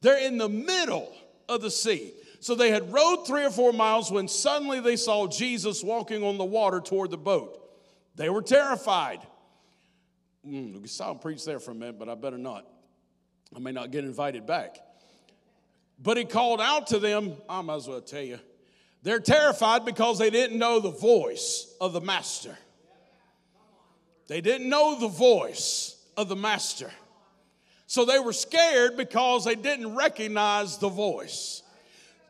They're 0.00 0.18
in 0.18 0.36
the 0.36 0.48
middle 0.48 1.12
of 1.48 1.62
the 1.62 1.70
sea. 1.70 2.12
So 2.40 2.54
they 2.54 2.70
had 2.70 2.92
rowed 2.92 3.26
three 3.26 3.44
or 3.44 3.50
four 3.50 3.72
miles 3.72 4.10
when 4.10 4.28
suddenly 4.28 4.80
they 4.80 4.96
saw 4.96 5.26
Jesus 5.26 5.82
walking 5.82 6.22
on 6.22 6.38
the 6.38 6.44
water 6.44 6.80
toward 6.80 7.10
the 7.10 7.16
boat. 7.16 7.58
They 8.16 8.28
were 8.28 8.42
terrified. 8.42 9.20
Mm, 10.46 10.80
we 10.82 10.88
saw 10.88 11.12
him 11.12 11.18
preach 11.18 11.44
there 11.44 11.58
for 11.58 11.70
a 11.70 11.74
minute, 11.74 11.98
but 11.98 12.08
I 12.08 12.14
better 12.14 12.38
not. 12.38 12.66
I 13.54 13.58
may 13.58 13.72
not 13.72 13.90
get 13.90 14.04
invited 14.04 14.46
back. 14.46 14.78
But 16.00 16.16
he 16.16 16.24
called 16.24 16.60
out 16.60 16.88
to 16.88 16.98
them, 16.98 17.34
I 17.48 17.62
might 17.62 17.76
as 17.76 17.88
well 17.88 18.00
tell 18.00 18.22
you, 18.22 18.38
they're 19.02 19.20
terrified 19.20 19.84
because 19.84 20.18
they 20.18 20.30
didn't 20.30 20.58
know 20.58 20.80
the 20.80 20.90
voice 20.90 21.74
of 21.80 21.92
the 21.92 22.00
master. 22.00 22.56
They 24.28 24.40
didn't 24.40 24.68
know 24.68 24.98
the 24.98 25.08
voice 25.08 25.96
of 26.16 26.28
the 26.28 26.36
master. 26.36 26.90
So 27.86 28.04
they 28.04 28.18
were 28.18 28.32
scared 28.32 28.96
because 28.96 29.44
they 29.44 29.54
didn't 29.54 29.94
recognize 29.94 30.78
the 30.78 30.88
voice. 30.88 31.62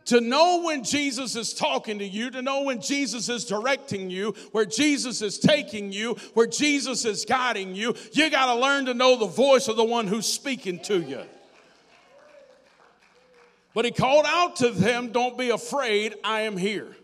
To 0.06 0.20
know 0.20 0.62
when 0.62 0.84
Jesus 0.84 1.34
is 1.34 1.52
talking 1.52 1.98
to 1.98 2.04
you, 2.04 2.30
to 2.30 2.42
know 2.42 2.62
when 2.62 2.80
Jesus 2.80 3.28
is 3.28 3.44
directing 3.44 4.08
you, 4.08 4.34
where 4.52 4.64
Jesus 4.64 5.20
is 5.20 5.38
taking 5.38 5.92
you, 5.92 6.14
where 6.34 6.46
Jesus 6.46 7.04
is 7.04 7.24
guiding 7.24 7.74
you, 7.74 7.94
you 8.12 8.30
got 8.30 8.54
to 8.54 8.60
learn 8.60 8.86
to 8.86 8.94
know 8.94 9.16
the 9.16 9.26
voice 9.26 9.66
of 9.66 9.76
the 9.76 9.84
one 9.84 10.06
who's 10.06 10.26
speaking 10.26 10.78
to 10.80 11.00
you. 11.00 11.22
But 13.74 13.84
he 13.84 13.90
called 13.90 14.26
out 14.28 14.56
to 14.56 14.70
them, 14.70 15.10
Don't 15.10 15.36
be 15.36 15.50
afraid, 15.50 16.14
I 16.22 16.42
am 16.42 16.56
here. 16.56 16.96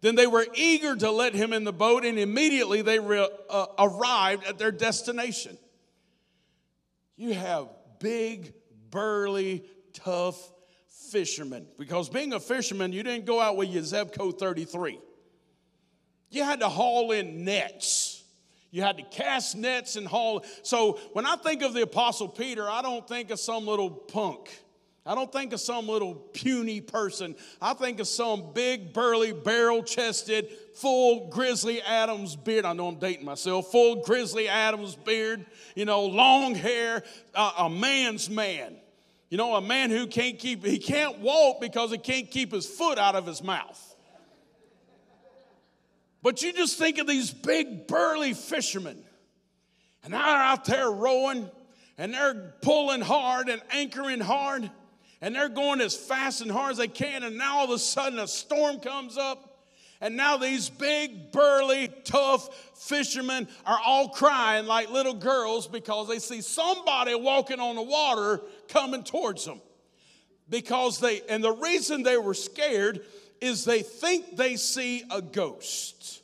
Then 0.00 0.14
they 0.14 0.26
were 0.26 0.46
eager 0.54 0.94
to 0.94 1.10
let 1.10 1.34
him 1.34 1.52
in 1.52 1.64
the 1.64 1.72
boat, 1.72 2.04
and 2.04 2.18
immediately 2.18 2.82
they 2.82 2.98
re- 2.98 3.28
uh, 3.50 3.66
arrived 3.78 4.46
at 4.46 4.58
their 4.58 4.70
destination. 4.70 5.58
You 7.16 7.34
have 7.34 7.68
big, 7.98 8.54
burly, 8.90 9.64
tough 9.92 10.52
fishermen. 11.10 11.66
Because 11.78 12.08
being 12.08 12.32
a 12.32 12.40
fisherman, 12.40 12.92
you 12.92 13.02
didn't 13.02 13.26
go 13.26 13.40
out 13.40 13.56
with 13.56 13.70
your 13.70 13.82
Zebco 13.82 14.38
33. 14.38 15.00
You 16.30 16.44
had 16.44 16.60
to 16.60 16.68
haul 16.68 17.10
in 17.12 17.44
nets. 17.44 18.22
You 18.70 18.82
had 18.82 18.98
to 18.98 19.02
cast 19.02 19.56
nets 19.56 19.96
and 19.96 20.06
haul. 20.06 20.44
So 20.62 20.98
when 21.12 21.26
I 21.26 21.36
think 21.36 21.62
of 21.62 21.72
the 21.72 21.82
Apostle 21.82 22.28
Peter, 22.28 22.68
I 22.68 22.82
don't 22.82 23.06
think 23.08 23.30
of 23.30 23.40
some 23.40 23.66
little 23.66 23.90
punk. 23.90 24.62
I 25.08 25.14
don't 25.14 25.32
think 25.32 25.54
of 25.54 25.60
some 25.60 25.88
little 25.88 26.14
puny 26.14 26.82
person. 26.82 27.34
I 27.62 27.72
think 27.72 27.98
of 27.98 28.06
some 28.06 28.52
big, 28.52 28.92
burly, 28.92 29.32
barrel 29.32 29.82
chested, 29.82 30.50
full 30.74 31.30
Grizzly 31.30 31.80
Adams 31.80 32.36
beard. 32.36 32.66
I 32.66 32.74
know 32.74 32.88
I'm 32.88 32.98
dating 32.98 33.24
myself. 33.24 33.72
Full 33.72 34.02
Grizzly 34.02 34.48
Adams 34.48 34.96
beard, 34.96 35.46
you 35.74 35.86
know, 35.86 36.04
long 36.04 36.54
hair, 36.54 37.02
uh, 37.34 37.52
a 37.56 37.70
man's 37.70 38.28
man. 38.28 38.76
You 39.30 39.38
know, 39.38 39.54
a 39.56 39.62
man 39.62 39.88
who 39.88 40.06
can't 40.06 40.38
keep, 40.38 40.62
he 40.62 40.78
can't 40.78 41.20
walk 41.20 41.62
because 41.62 41.90
he 41.90 41.96
can't 41.96 42.30
keep 42.30 42.52
his 42.52 42.66
foot 42.66 42.98
out 42.98 43.14
of 43.14 43.24
his 43.26 43.42
mouth. 43.42 43.82
But 46.22 46.42
you 46.42 46.52
just 46.52 46.76
think 46.76 46.98
of 46.98 47.06
these 47.06 47.32
big, 47.32 47.86
burly 47.86 48.34
fishermen, 48.34 49.02
and 50.04 50.12
they're 50.12 50.20
out 50.20 50.66
there 50.66 50.90
rowing, 50.90 51.50
and 51.96 52.12
they're 52.12 52.52
pulling 52.60 53.00
hard 53.00 53.48
and 53.48 53.62
anchoring 53.70 54.20
hard 54.20 54.70
and 55.20 55.34
they're 55.34 55.48
going 55.48 55.80
as 55.80 55.96
fast 55.96 56.40
and 56.40 56.50
hard 56.50 56.72
as 56.72 56.78
they 56.78 56.88
can, 56.88 57.22
and 57.22 57.36
now 57.36 57.58
all 57.58 57.64
of 57.64 57.70
a 57.70 57.78
sudden 57.78 58.18
a 58.18 58.28
storm 58.28 58.78
comes 58.80 59.16
up. 59.16 59.44
And 60.00 60.16
now 60.16 60.36
these 60.36 60.68
big, 60.68 61.32
burly, 61.32 61.88
tough 62.04 62.54
fishermen 62.76 63.48
are 63.66 63.80
all 63.84 64.10
crying 64.10 64.66
like 64.66 64.90
little 64.90 65.14
girls 65.14 65.66
because 65.66 66.06
they 66.06 66.20
see 66.20 66.40
somebody 66.40 67.16
walking 67.16 67.58
on 67.58 67.74
the 67.74 67.82
water 67.82 68.40
coming 68.68 69.02
towards 69.02 69.44
them. 69.44 69.60
Because 70.48 71.00
they, 71.00 71.22
and 71.28 71.42
the 71.42 71.52
reason 71.52 72.04
they 72.04 72.16
were 72.16 72.34
scared 72.34 73.00
is 73.40 73.64
they 73.64 73.82
think 73.82 74.36
they 74.36 74.54
see 74.54 75.02
a 75.10 75.20
ghost. 75.20 76.22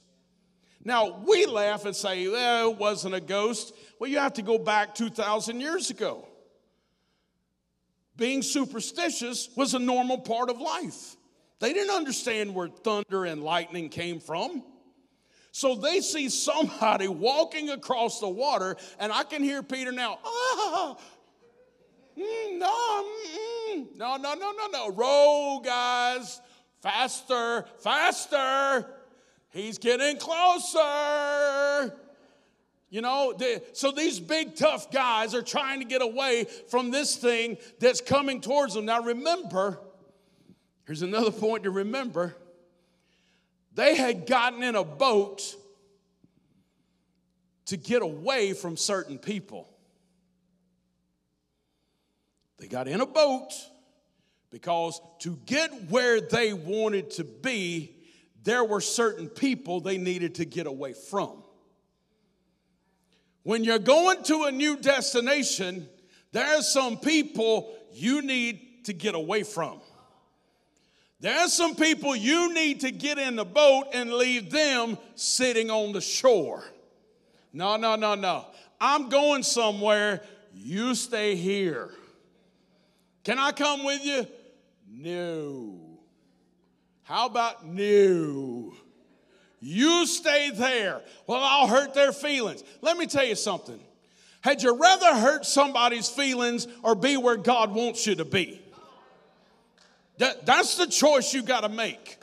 Now, 0.85 1.23
we 1.27 1.47
laugh 1.47 1.85
and 1.85 1.97
say, 1.97 2.29
well, 2.29 2.71
it 2.71 2.79
wasn't 2.79 3.15
a 3.15 3.21
ghost. 3.21 3.75
Well, 3.99 4.09
you 4.09 4.19
have 4.19 4.35
to 4.35 4.43
go 4.43 4.57
back 4.57 4.95
2,000 4.95 5.61
years 5.61 5.91
ago 5.91 6.29
being 8.17 8.43
superstitious 8.43 9.49
was 9.57 9.75
a 9.75 9.79
normal 9.79 10.19
part 10.19 10.51
of 10.51 10.61
life. 10.61 11.17
They 11.61 11.73
didn't 11.73 11.95
understand 11.95 12.55
where 12.55 12.69
thunder 12.69 13.25
and 13.25 13.43
lightning 13.43 13.89
came 13.89 14.21
from. 14.21 14.63
So 15.51 15.75
they 15.77 16.01
see 16.01 16.29
somebody 16.29 17.09
walking 17.09 17.71
across 17.71 18.21
the 18.21 18.29
water, 18.29 18.77
and 18.99 19.13
I 19.13 19.23
can 19.23 19.43
hear 19.43 19.63
Peter 19.63 19.93
now, 19.93 20.19
ah, 20.25 20.97
mm, 22.19 22.59
no, 22.59 23.05
mm, 23.71 23.97
no, 23.97 24.17
no, 24.17 24.35
no, 24.35 24.53
no, 24.53 24.67
no. 24.73 24.91
Row, 24.91 25.61
guys, 25.65 26.41
faster, 26.83 27.65
faster. 27.79 28.87
He's 29.51 29.79
getting 29.79 30.17
closer. 30.17 31.95
You 32.95 33.01
know, 33.01 33.37
so 33.73 33.91
these 33.91 34.21
big 34.21 34.55
tough 34.55 34.93
guys 34.93 35.35
are 35.35 35.43
trying 35.43 35.81
to 35.81 35.85
get 35.85 36.01
away 36.01 36.45
from 36.69 36.93
this 36.93 37.17
thing 37.17 37.59
that's 37.81 38.01
coming 38.01 38.41
towards 38.41 38.75
them. 38.75 38.85
Now, 38.85 39.03
remember, 39.03 39.81
here's 40.87 41.03
another 41.03 41.33
point 41.33 41.65
to 41.65 41.73
remember. 41.73 42.37
They 43.75 43.97
had 43.97 44.29
gotten 44.29 44.63
in 44.63 44.77
a 44.77 44.85
boat 44.85 45.57
to 47.67 47.77
get 47.77 48.03
away 48.03 48.53
from 48.53 48.77
certain 48.77 49.19
people. 49.19 49.69
They 52.59 52.69
got 52.69 52.87
in 52.87 53.01
a 53.01 53.07
boat 53.07 53.51
because 54.53 55.01
to 55.23 55.37
get 55.47 55.91
where 55.91 56.21
they 56.21 56.53
wanted 56.53 57.11
to 57.11 57.25
be, 57.25 57.97
there 58.45 58.63
were 58.63 58.81
certain 58.81 59.29
people 59.29 59.81
they 59.81 59.99
needed 59.99 60.37
to 60.37 60.45
get 60.45 60.69
away 60.69 60.93
from. 60.93 61.44
When 63.45 63.63
you're 63.63 63.79
going 63.79 64.23
to 64.25 64.45
a 64.45 64.53
new 64.53 64.77
destination, 64.77 65.89
there's 66.33 66.67
some 66.67 66.97
people 66.97 67.73
you 67.93 68.23
need 68.23 68.87
to 68.87 68.93
get 68.93 69.15
away 69.15 69.45
from. 69.45 69.81
There's 71.21 71.53
some 71.53 71.75
people 71.77 72.17
you 72.17 72.53
need 72.53 72.81
to 72.81 72.91
get 72.91 73.19
in 73.19 73.37
the 73.37 73.45
boat 73.45 73.87
and 73.95 74.13
leave 74.13 74.51
them 74.51 74.99
sitting 75.15 75.71
on 75.71 75.93
the 75.93 76.01
shore. 76.01 76.65
No, 77.53 77.77
no, 77.77 77.97
no, 77.97 78.15
no. 78.15 78.47
I'm 78.81 79.09
going 79.09 79.43
somewhere. 79.43 80.23
You 80.53 80.95
stay 80.95 81.37
here. 81.37 81.91
Can 83.25 83.39
I 83.39 83.53
come 83.53 83.85
with 83.85 84.05
you? 84.05 84.27
No. 84.91 86.01
How 87.03 87.27
about 87.27 87.67
no? 87.67 88.75
You 89.67 90.05
stay 90.05 90.51
there. 90.51 91.01
Well, 91.27 91.41
I'll 91.43 91.67
hurt 91.67 91.95
their 91.95 92.13
feelings. 92.13 92.63
Let 92.83 92.99
me 92.99 93.07
tell 93.07 93.25
you 93.25 93.35
something. 93.35 93.81
Had 94.43 94.63
you 94.63 94.79
rather 94.79 95.15
hurt 95.15 95.47
somebody's 95.47 96.07
feelings 96.07 96.69
or 96.83 96.95
be 96.95 97.17
where 97.17 97.39
God 97.39 97.75
wants 97.75 98.07
you 98.07 98.15
to 98.17 98.27
be? 98.27 98.61
That, 100.19 100.45
that's 100.45 100.77
the 100.77 100.87
choice 100.87 101.33
you 101.33 101.43
got 101.43 101.63
to 101.63 101.71
make. 101.71 102.19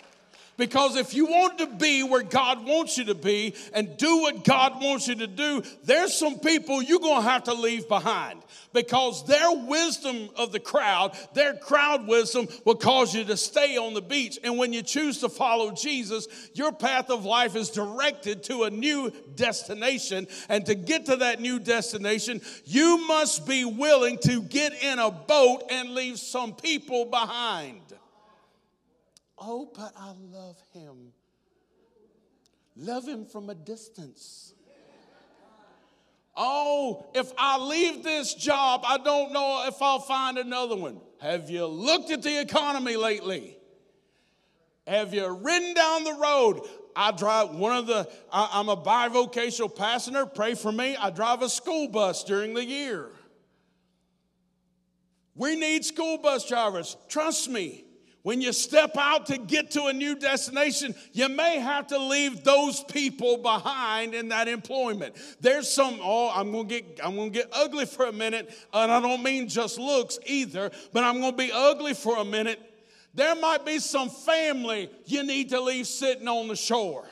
Because 0.62 0.96
if 0.96 1.16
you 1.16 1.26
want 1.26 1.58
to 1.58 1.66
be 1.66 2.04
where 2.04 2.22
God 2.22 2.68
wants 2.68 2.96
you 2.96 3.06
to 3.06 3.16
be 3.16 3.56
and 3.74 3.98
do 3.98 4.20
what 4.20 4.44
God 4.44 4.80
wants 4.80 5.08
you 5.08 5.16
to 5.16 5.26
do, 5.26 5.64
there's 5.86 6.14
some 6.14 6.38
people 6.38 6.84
you're 6.84 7.00
going 7.00 7.24
to 7.24 7.28
have 7.28 7.46
to 7.46 7.54
leave 7.56 7.88
behind. 7.88 8.44
Because 8.72 9.26
their 9.26 9.52
wisdom 9.52 10.30
of 10.36 10.52
the 10.52 10.60
crowd, 10.60 11.18
their 11.34 11.56
crowd 11.56 12.06
wisdom, 12.08 12.48
will 12.64 12.76
cause 12.76 13.12
you 13.16 13.24
to 13.24 13.38
stay 13.38 13.76
on 13.76 13.96
the 13.96 14.04
beach. 14.04 14.38
And 14.44 14.60
when 14.60 14.72
you 14.72 14.84
choose 14.84 15.18
to 15.22 15.30
follow 15.30 15.72
Jesus, 15.72 16.28
your 16.54 16.72
path 16.72 17.10
of 17.10 17.26
life 17.26 17.56
is 17.56 17.72
directed 17.72 18.44
to 18.44 18.66
a 18.66 18.70
new 18.70 19.12
destination. 19.34 20.28
And 20.48 20.64
to 20.68 20.76
get 20.76 21.08
to 21.08 21.16
that 21.16 21.42
new 21.42 21.58
destination, 21.58 22.40
you 22.66 23.08
must 23.08 23.48
be 23.48 23.66
willing 23.66 24.20
to 24.26 24.44
get 24.44 24.74
in 24.84 25.00
a 25.00 25.10
boat 25.10 25.64
and 25.72 25.96
leave 25.96 26.20
some 26.20 26.54
people 26.54 27.06
behind. 27.06 27.82
Oh, 29.44 29.72
but 29.76 29.92
I 29.98 30.14
love 30.32 30.62
him. 30.72 31.14
Love 32.76 33.08
him 33.08 33.26
from 33.26 33.50
a 33.50 33.56
distance. 33.56 34.54
Oh, 36.38 37.08
if 37.14 37.34
I 37.38 37.58
leave 37.58 38.04
this 38.04 38.36
job, 38.36 38.84
I 38.86 38.98
don't 39.00 39.34
know 39.34 39.66
if 39.68 39.82
I'll 39.82 40.00
find 40.00 40.38
another 40.38 40.76
one. 40.76 41.02
Have 41.20 41.50
you 41.50 41.66
looked 41.66 42.12
at 42.12 42.22
the 42.22 42.40
economy 42.40 42.96
lately? 42.96 43.58
Have 44.88 45.14
you 45.14 45.28
ridden 45.28 45.74
down 45.74 46.04
the 46.04 46.14
road? 46.14 46.62
I 46.96 47.12
drive 47.12 47.50
one 47.52 47.76
of 47.76 47.88
the, 47.88 48.10
I, 48.32 48.60
am 48.60 48.70
a 48.70 48.78
bivocational 48.78 49.76
passenger. 49.76 50.26
Pray 50.26 50.54
for 50.54 50.72
me. 50.72 50.96
I 50.96 51.10
drive 51.10 51.42
a 51.42 51.50
school 51.50 51.88
bus 51.88 52.24
during 52.24 52.54
the 52.54 52.64
year. 52.64 53.10
We 55.36 55.56
need 55.56 55.84
school 55.84 56.18
bus 56.18 56.48
drivers. 56.48 56.96
Trust 57.08 57.50
me. 57.50 57.86
When 58.24 58.40
you 58.40 58.54
step 58.54 58.98
out 58.98 59.26
to 59.28 59.38
get 59.38 59.72
to 59.72 59.86
a 59.86 59.94
new 59.94 60.16
destination, 60.16 60.94
you 61.12 61.28
may 61.28 61.60
have 61.60 61.88
to 61.88 61.98
leave 61.98 62.44
those 62.44 62.84
people 62.84 63.38
behind 63.38 64.14
in 64.14 64.30
that 64.30 64.48
employment. 64.48 65.16
There's 65.40 65.68
some, 65.68 66.00
oh, 66.02 66.32
I'm 66.34 66.52
gonna 66.52 66.66
get, 66.66 67.00
I'm 67.04 67.16
gonna 67.16 67.32
get 67.32 67.50
ugly 67.52 67.86
for 67.86 68.06
a 68.06 68.12
minute, 68.12 68.54
and 68.74 68.92
I 68.92 69.00
don't 69.00 69.24
mean 69.24 69.48
just 69.48 69.80
looks 69.80 70.20
either, 70.26 70.70
but 70.94 71.04
I'm 71.04 71.20
gonna 71.20 71.36
be 71.36 71.52
ugly 71.52 71.96
for 71.96 72.18
a 72.18 72.26
minute. 72.26 72.60
There 73.16 73.36
might 73.36 73.66
be 73.66 73.80
some 73.80 74.10
family 74.10 74.90
you 75.06 75.24
need 75.24 75.50
to 75.50 75.60
leave 75.60 75.88
sitting 75.88 76.28
on 76.28 76.48
the 76.48 76.56
shore. 76.56 77.10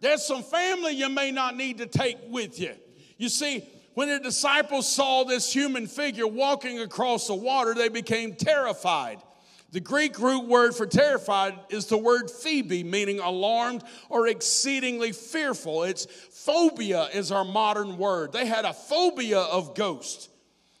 There's 0.00 0.24
some 0.24 0.44
family 0.44 0.92
you 0.92 1.08
may 1.08 1.32
not 1.32 1.56
need 1.56 1.78
to 1.78 1.86
take 1.86 2.18
with 2.28 2.60
you. 2.60 2.74
You 3.18 3.28
see, 3.28 3.64
when 3.94 4.08
the 4.08 4.20
disciples 4.20 4.86
saw 4.90 5.24
this 5.24 5.52
human 5.52 5.86
figure 5.86 6.26
walking 6.26 6.80
across 6.80 7.26
the 7.26 7.34
water, 7.34 7.74
they 7.74 7.88
became 7.88 8.34
terrified. 8.34 9.18
The 9.76 9.80
Greek 9.82 10.18
root 10.18 10.46
word 10.46 10.74
for 10.74 10.86
terrified 10.86 11.52
is 11.68 11.84
the 11.84 11.98
word 11.98 12.30
Phoebe, 12.30 12.82
meaning 12.82 13.20
alarmed 13.20 13.84
or 14.08 14.26
exceedingly 14.26 15.12
fearful. 15.12 15.82
It's 15.82 16.06
phobia, 16.06 17.10
is 17.12 17.30
our 17.30 17.44
modern 17.44 17.98
word. 17.98 18.32
They 18.32 18.46
had 18.46 18.64
a 18.64 18.72
phobia 18.72 19.38
of 19.38 19.74
ghosts. 19.74 20.30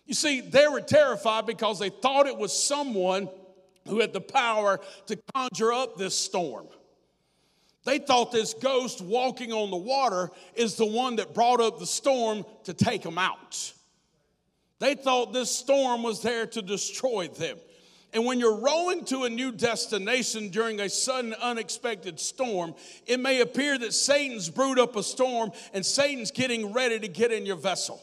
You 0.06 0.14
see, 0.14 0.40
they 0.40 0.66
were 0.66 0.80
terrified 0.80 1.44
because 1.44 1.78
they 1.78 1.90
thought 1.90 2.26
it 2.26 2.38
was 2.38 2.58
someone 2.58 3.28
who 3.86 4.00
had 4.00 4.14
the 4.14 4.22
power 4.22 4.80
to 5.08 5.16
conjure 5.34 5.74
up 5.74 5.98
this 5.98 6.18
storm. 6.18 6.66
They 7.84 7.98
thought 7.98 8.32
this 8.32 8.54
ghost 8.54 9.02
walking 9.02 9.52
on 9.52 9.70
the 9.70 9.76
water 9.76 10.30
is 10.54 10.76
the 10.76 10.86
one 10.86 11.16
that 11.16 11.34
brought 11.34 11.60
up 11.60 11.78
the 11.78 11.86
storm 11.86 12.46
to 12.64 12.72
take 12.72 13.02
them 13.02 13.18
out. 13.18 13.74
They 14.78 14.94
thought 14.94 15.34
this 15.34 15.50
storm 15.50 16.02
was 16.02 16.22
there 16.22 16.46
to 16.46 16.62
destroy 16.62 17.28
them. 17.28 17.58
And 18.12 18.24
when 18.24 18.40
you're 18.40 18.58
rowing 18.58 19.04
to 19.06 19.24
a 19.24 19.30
new 19.30 19.52
destination 19.52 20.48
during 20.48 20.80
a 20.80 20.88
sudden, 20.88 21.34
unexpected 21.34 22.18
storm, 22.18 22.74
it 23.06 23.20
may 23.20 23.40
appear 23.40 23.76
that 23.78 23.92
Satan's 23.92 24.48
brewed 24.48 24.78
up 24.78 24.96
a 24.96 25.02
storm 25.02 25.52
and 25.74 25.84
Satan's 25.84 26.30
getting 26.30 26.72
ready 26.72 26.98
to 26.98 27.08
get 27.08 27.32
in 27.32 27.44
your 27.44 27.56
vessel. 27.56 28.00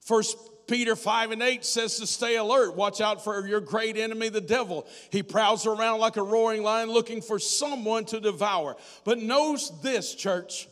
First 0.00 0.36
Peter 0.68 0.94
5 0.94 1.32
and 1.32 1.42
8 1.42 1.64
says 1.64 1.96
to 1.98 2.06
stay 2.06 2.36
alert. 2.36 2.76
Watch 2.76 3.00
out 3.00 3.24
for 3.24 3.46
your 3.46 3.60
great 3.60 3.96
enemy, 3.96 4.28
the 4.28 4.40
devil. 4.40 4.86
He 5.10 5.22
prowls 5.22 5.66
around 5.66 5.98
like 5.98 6.16
a 6.16 6.22
roaring 6.22 6.62
lion 6.62 6.90
looking 6.90 7.22
for 7.22 7.38
someone 7.38 8.04
to 8.06 8.20
devour. 8.20 8.76
But 9.04 9.18
knows 9.18 9.72
this, 9.82 10.14
church, 10.14 10.68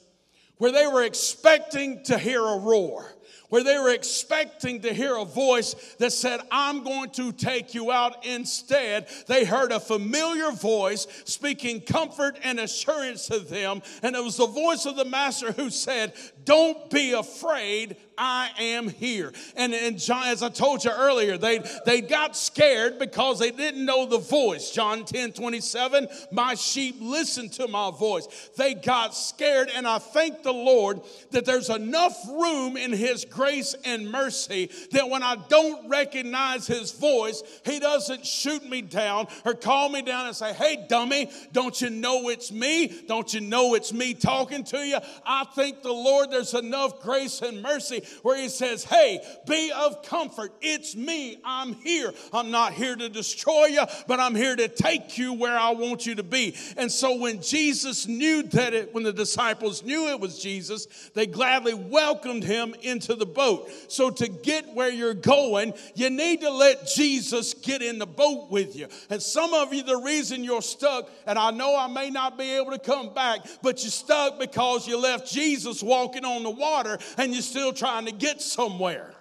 where 0.58 0.70
they 0.70 0.86
were 0.86 1.02
expecting 1.02 2.04
to 2.04 2.18
hear 2.18 2.40
a 2.44 2.58
roar 2.58 3.15
where 3.48 3.62
they 3.62 3.78
were 3.78 3.92
expecting 3.92 4.80
to 4.82 4.92
hear 4.92 5.16
a 5.16 5.24
voice 5.24 5.74
that 5.98 6.12
said, 6.12 6.40
I'm 6.50 6.84
going 6.84 7.10
to 7.10 7.32
take 7.32 7.74
you 7.74 7.90
out. 7.90 8.24
Instead, 8.26 9.08
they 9.26 9.44
heard 9.44 9.72
a 9.72 9.80
familiar 9.80 10.50
voice 10.50 11.06
speaking 11.24 11.80
comfort 11.80 12.38
and 12.42 12.60
assurance 12.60 13.26
to 13.26 13.38
them. 13.38 13.82
And 14.02 14.16
it 14.16 14.22
was 14.22 14.36
the 14.36 14.46
voice 14.46 14.86
of 14.86 14.96
the 14.96 15.04
master 15.04 15.52
who 15.52 15.70
said, 15.70 16.12
Don't 16.44 16.90
be 16.90 17.12
afraid. 17.12 17.96
I 18.18 18.50
am 18.58 18.88
here. 18.88 19.32
And, 19.56 19.74
and 19.74 19.98
John, 19.98 20.26
as 20.26 20.42
I 20.42 20.48
told 20.48 20.84
you 20.84 20.90
earlier, 20.90 21.36
they, 21.36 21.60
they 21.84 22.00
got 22.00 22.36
scared 22.36 22.98
because 22.98 23.38
they 23.38 23.50
didn't 23.50 23.84
know 23.84 24.06
the 24.06 24.18
voice. 24.18 24.70
John 24.70 25.04
10 25.04 25.32
27, 25.32 26.08
my 26.32 26.54
sheep 26.54 26.96
listen 27.00 27.48
to 27.50 27.68
my 27.68 27.90
voice. 27.90 28.50
They 28.56 28.74
got 28.74 29.14
scared, 29.14 29.70
and 29.74 29.86
I 29.86 29.98
thank 29.98 30.42
the 30.42 30.52
Lord 30.52 31.00
that 31.32 31.44
there's 31.44 31.70
enough 31.70 32.16
room 32.28 32.76
in 32.76 32.92
His 32.92 33.24
grace 33.24 33.74
and 33.84 34.10
mercy 34.10 34.70
that 34.92 35.08
when 35.08 35.22
I 35.22 35.36
don't 35.48 35.88
recognize 35.88 36.66
His 36.66 36.92
voice, 36.92 37.42
He 37.64 37.80
doesn't 37.80 38.24
shoot 38.24 38.68
me 38.68 38.82
down 38.82 39.26
or 39.44 39.54
call 39.54 39.88
me 39.88 40.02
down 40.02 40.26
and 40.26 40.36
say, 40.36 40.52
Hey, 40.52 40.86
dummy, 40.88 41.30
don't 41.52 41.80
you 41.80 41.90
know 41.90 42.28
it's 42.28 42.50
me? 42.50 43.02
Don't 43.06 43.32
you 43.34 43.40
know 43.40 43.74
it's 43.74 43.92
me 43.92 44.14
talking 44.14 44.64
to 44.64 44.78
you? 44.78 44.98
I 45.24 45.44
thank 45.54 45.82
the 45.82 45.92
Lord 45.92 46.30
there's 46.30 46.54
enough 46.54 47.00
grace 47.00 47.42
and 47.42 47.62
mercy 47.62 48.02
where 48.22 48.36
he 48.36 48.48
says, 48.48 48.84
Hey, 48.84 49.20
be 49.46 49.72
of 49.72 50.02
comfort. 50.02 50.52
It's 50.60 50.94
me. 50.96 51.38
I'm 51.44 51.74
here. 51.74 52.12
I'm 52.32 52.50
not 52.50 52.72
here 52.72 52.96
to 52.96 53.08
destroy 53.08 53.66
you, 53.66 53.84
but 54.06 54.20
I'm 54.20 54.34
here 54.34 54.56
to 54.56 54.68
take 54.68 55.18
you 55.18 55.32
where 55.32 55.58
I 55.58 55.70
want 55.70 56.06
you 56.06 56.14
to 56.16 56.22
be. 56.22 56.56
And 56.76 56.90
so 56.90 57.16
when 57.16 57.42
Jesus 57.42 58.06
knew 58.06 58.42
that 58.44 58.74
it, 58.74 58.94
when 58.94 59.04
the 59.04 59.12
disciples 59.12 59.82
knew 59.82 60.08
it 60.08 60.20
was 60.20 60.38
Jesus, 60.38 60.86
they 61.14 61.26
gladly 61.26 61.74
welcomed 61.74 62.44
him 62.44 62.74
into 62.82 63.14
the 63.14 63.26
boat. 63.26 63.70
So 63.88 64.10
to 64.10 64.28
get 64.28 64.74
where 64.74 64.90
you're 64.90 65.14
going, 65.14 65.74
you 65.94 66.10
need 66.10 66.40
to 66.42 66.50
let 66.50 66.86
Jesus 66.86 67.54
get 67.54 67.82
in 67.82 67.98
the 67.98 68.06
boat 68.06 68.50
with 68.50 68.76
you. 68.76 68.88
And 69.10 69.22
some 69.22 69.54
of 69.54 69.72
you, 69.72 69.82
the 69.82 69.96
reason 69.96 70.44
you're 70.44 70.62
stuck, 70.62 71.10
and 71.26 71.38
I 71.38 71.50
know 71.50 71.76
I 71.76 71.88
may 71.88 72.10
not 72.10 72.38
be 72.38 72.56
able 72.56 72.72
to 72.72 72.78
come 72.78 73.14
back, 73.14 73.40
but 73.62 73.82
you're 73.82 73.90
stuck 73.90 74.38
because 74.38 74.86
you 74.86 74.98
left 74.98 75.30
Jesus 75.30 75.82
walking 75.82 76.24
on 76.24 76.42
the 76.42 76.50
water 76.50 76.98
and 77.16 77.32
you're 77.32 77.42
still 77.42 77.72
trying 77.72 77.95
trying 77.96 78.06
to 78.06 78.12
get 78.12 78.42
somewhere. 78.42 79.14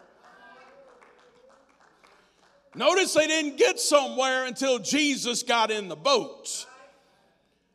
Notice 2.76 3.14
they 3.14 3.28
didn't 3.28 3.58
get 3.58 3.80
somewhere 3.80 4.46
until 4.46 4.80
Jesus 4.80 5.44
got 5.44 5.72
in 5.72 5.88
the 5.88 5.96
boat. 5.96 6.66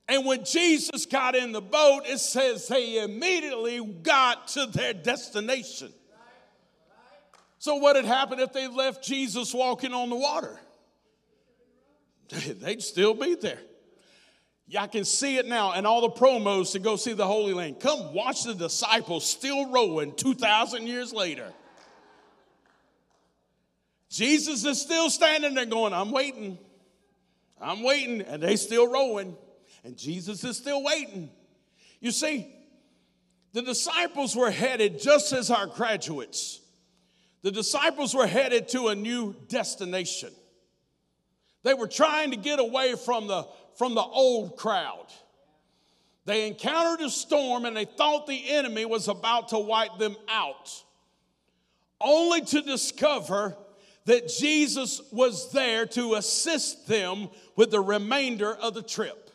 And 0.09 0.27
when 0.27 0.45
Jesus 0.45 1.07
got 1.07 1.35
in 1.35 1.53
the 1.53 1.63
boat, 1.63 2.03
it 2.05 2.19
says 2.19 2.69
they 2.69 3.03
immediately 3.03 3.83
got 3.83 4.49
to 4.49 4.67
their 4.67 4.93
destination. 4.93 5.93
So, 7.59 7.77
what 7.77 7.97
had 7.97 8.05
happened 8.05 8.41
if 8.41 8.53
they 8.53 8.69
left 8.69 9.03
Jesus 9.03 9.55
walking 9.55 9.95
on 9.95 10.11
the 10.11 10.17
water? 10.17 10.59
They'd 12.29 12.83
still 12.83 13.15
be 13.15 13.37
there. 13.37 13.61
I 14.79 14.87
can 14.87 15.05
see 15.05 15.37
it 15.37 15.47
now 15.47 15.73
and 15.73 15.87
all 15.87 16.01
the 16.01 16.11
promos 16.11 16.73
to 16.73 16.79
go 16.79 16.97
see 16.97 17.13
the 17.13 17.27
Holy 17.27 17.53
Land. 17.53 17.81
Come 17.81 18.15
watch 18.15 18.45
the 18.45 18.55
disciples 18.55 19.25
still 19.25 19.71
rowing 19.71 20.15
2,000 20.15 20.87
years 20.87 21.13
later. 21.13 21.53
Jesus 24.11 24.65
is 24.65 24.81
still 24.81 25.09
standing 25.09 25.55
there 25.55 25.67
going, 25.67 25.93
I'm 25.93 26.11
waiting. 26.11 26.59
I'm 27.61 27.83
waiting. 27.83 28.23
And 28.23 28.43
they 28.43 28.57
still 28.57 28.91
rowing. 28.91 29.37
And 29.85 29.97
Jesus 29.97 30.45
is 30.45 30.57
still 30.57 30.83
waiting. 30.83 31.31
You 32.01 32.11
see, 32.11 32.53
the 33.53 33.63
disciples 33.63 34.37
were 34.37 34.51
headed 34.51 35.01
just 35.01 35.33
as 35.33 35.51
our 35.51 35.67
graduates. 35.67 36.61
The 37.43 37.51
disciples 37.51 38.15
were 38.15 38.27
headed 38.27 38.69
to 38.69 38.89
a 38.89 38.95
new 38.95 39.35
destination. 39.49 40.31
They 41.63 41.75
were 41.75 41.89
trying 41.89 42.31
to 42.31 42.37
get 42.37 42.59
away 42.59 42.95
from 42.95 43.27
the, 43.27 43.47
from 43.77 43.95
the 43.95 44.03
old 44.03 44.57
crowd. 44.57 45.07
They 46.27 46.47
encountered 46.47 47.05
a 47.05 47.11
storm 47.11 47.65
and 47.65 47.77
they 47.77 47.87
thought 47.87 48.27
the 48.27 48.51
enemy 48.51 48.85
was 48.85 49.09
about 49.09 49.49
to 49.49 49.59
wipe 49.59 49.99
them 49.99 50.17
out, 50.29 50.85
only 52.01 52.43
to 52.43 52.61
discover 52.61 53.57
that 54.05 54.29
Jesus 54.29 55.01
was 55.13 55.53
there 55.53 55.87
to 55.87 56.15
assist 56.15 56.87
them 56.87 57.29
with 57.57 57.71
the 57.71 57.81
remainder 57.81 58.55
of 58.55 58.75
the 58.75 58.83
trip. 58.83 59.31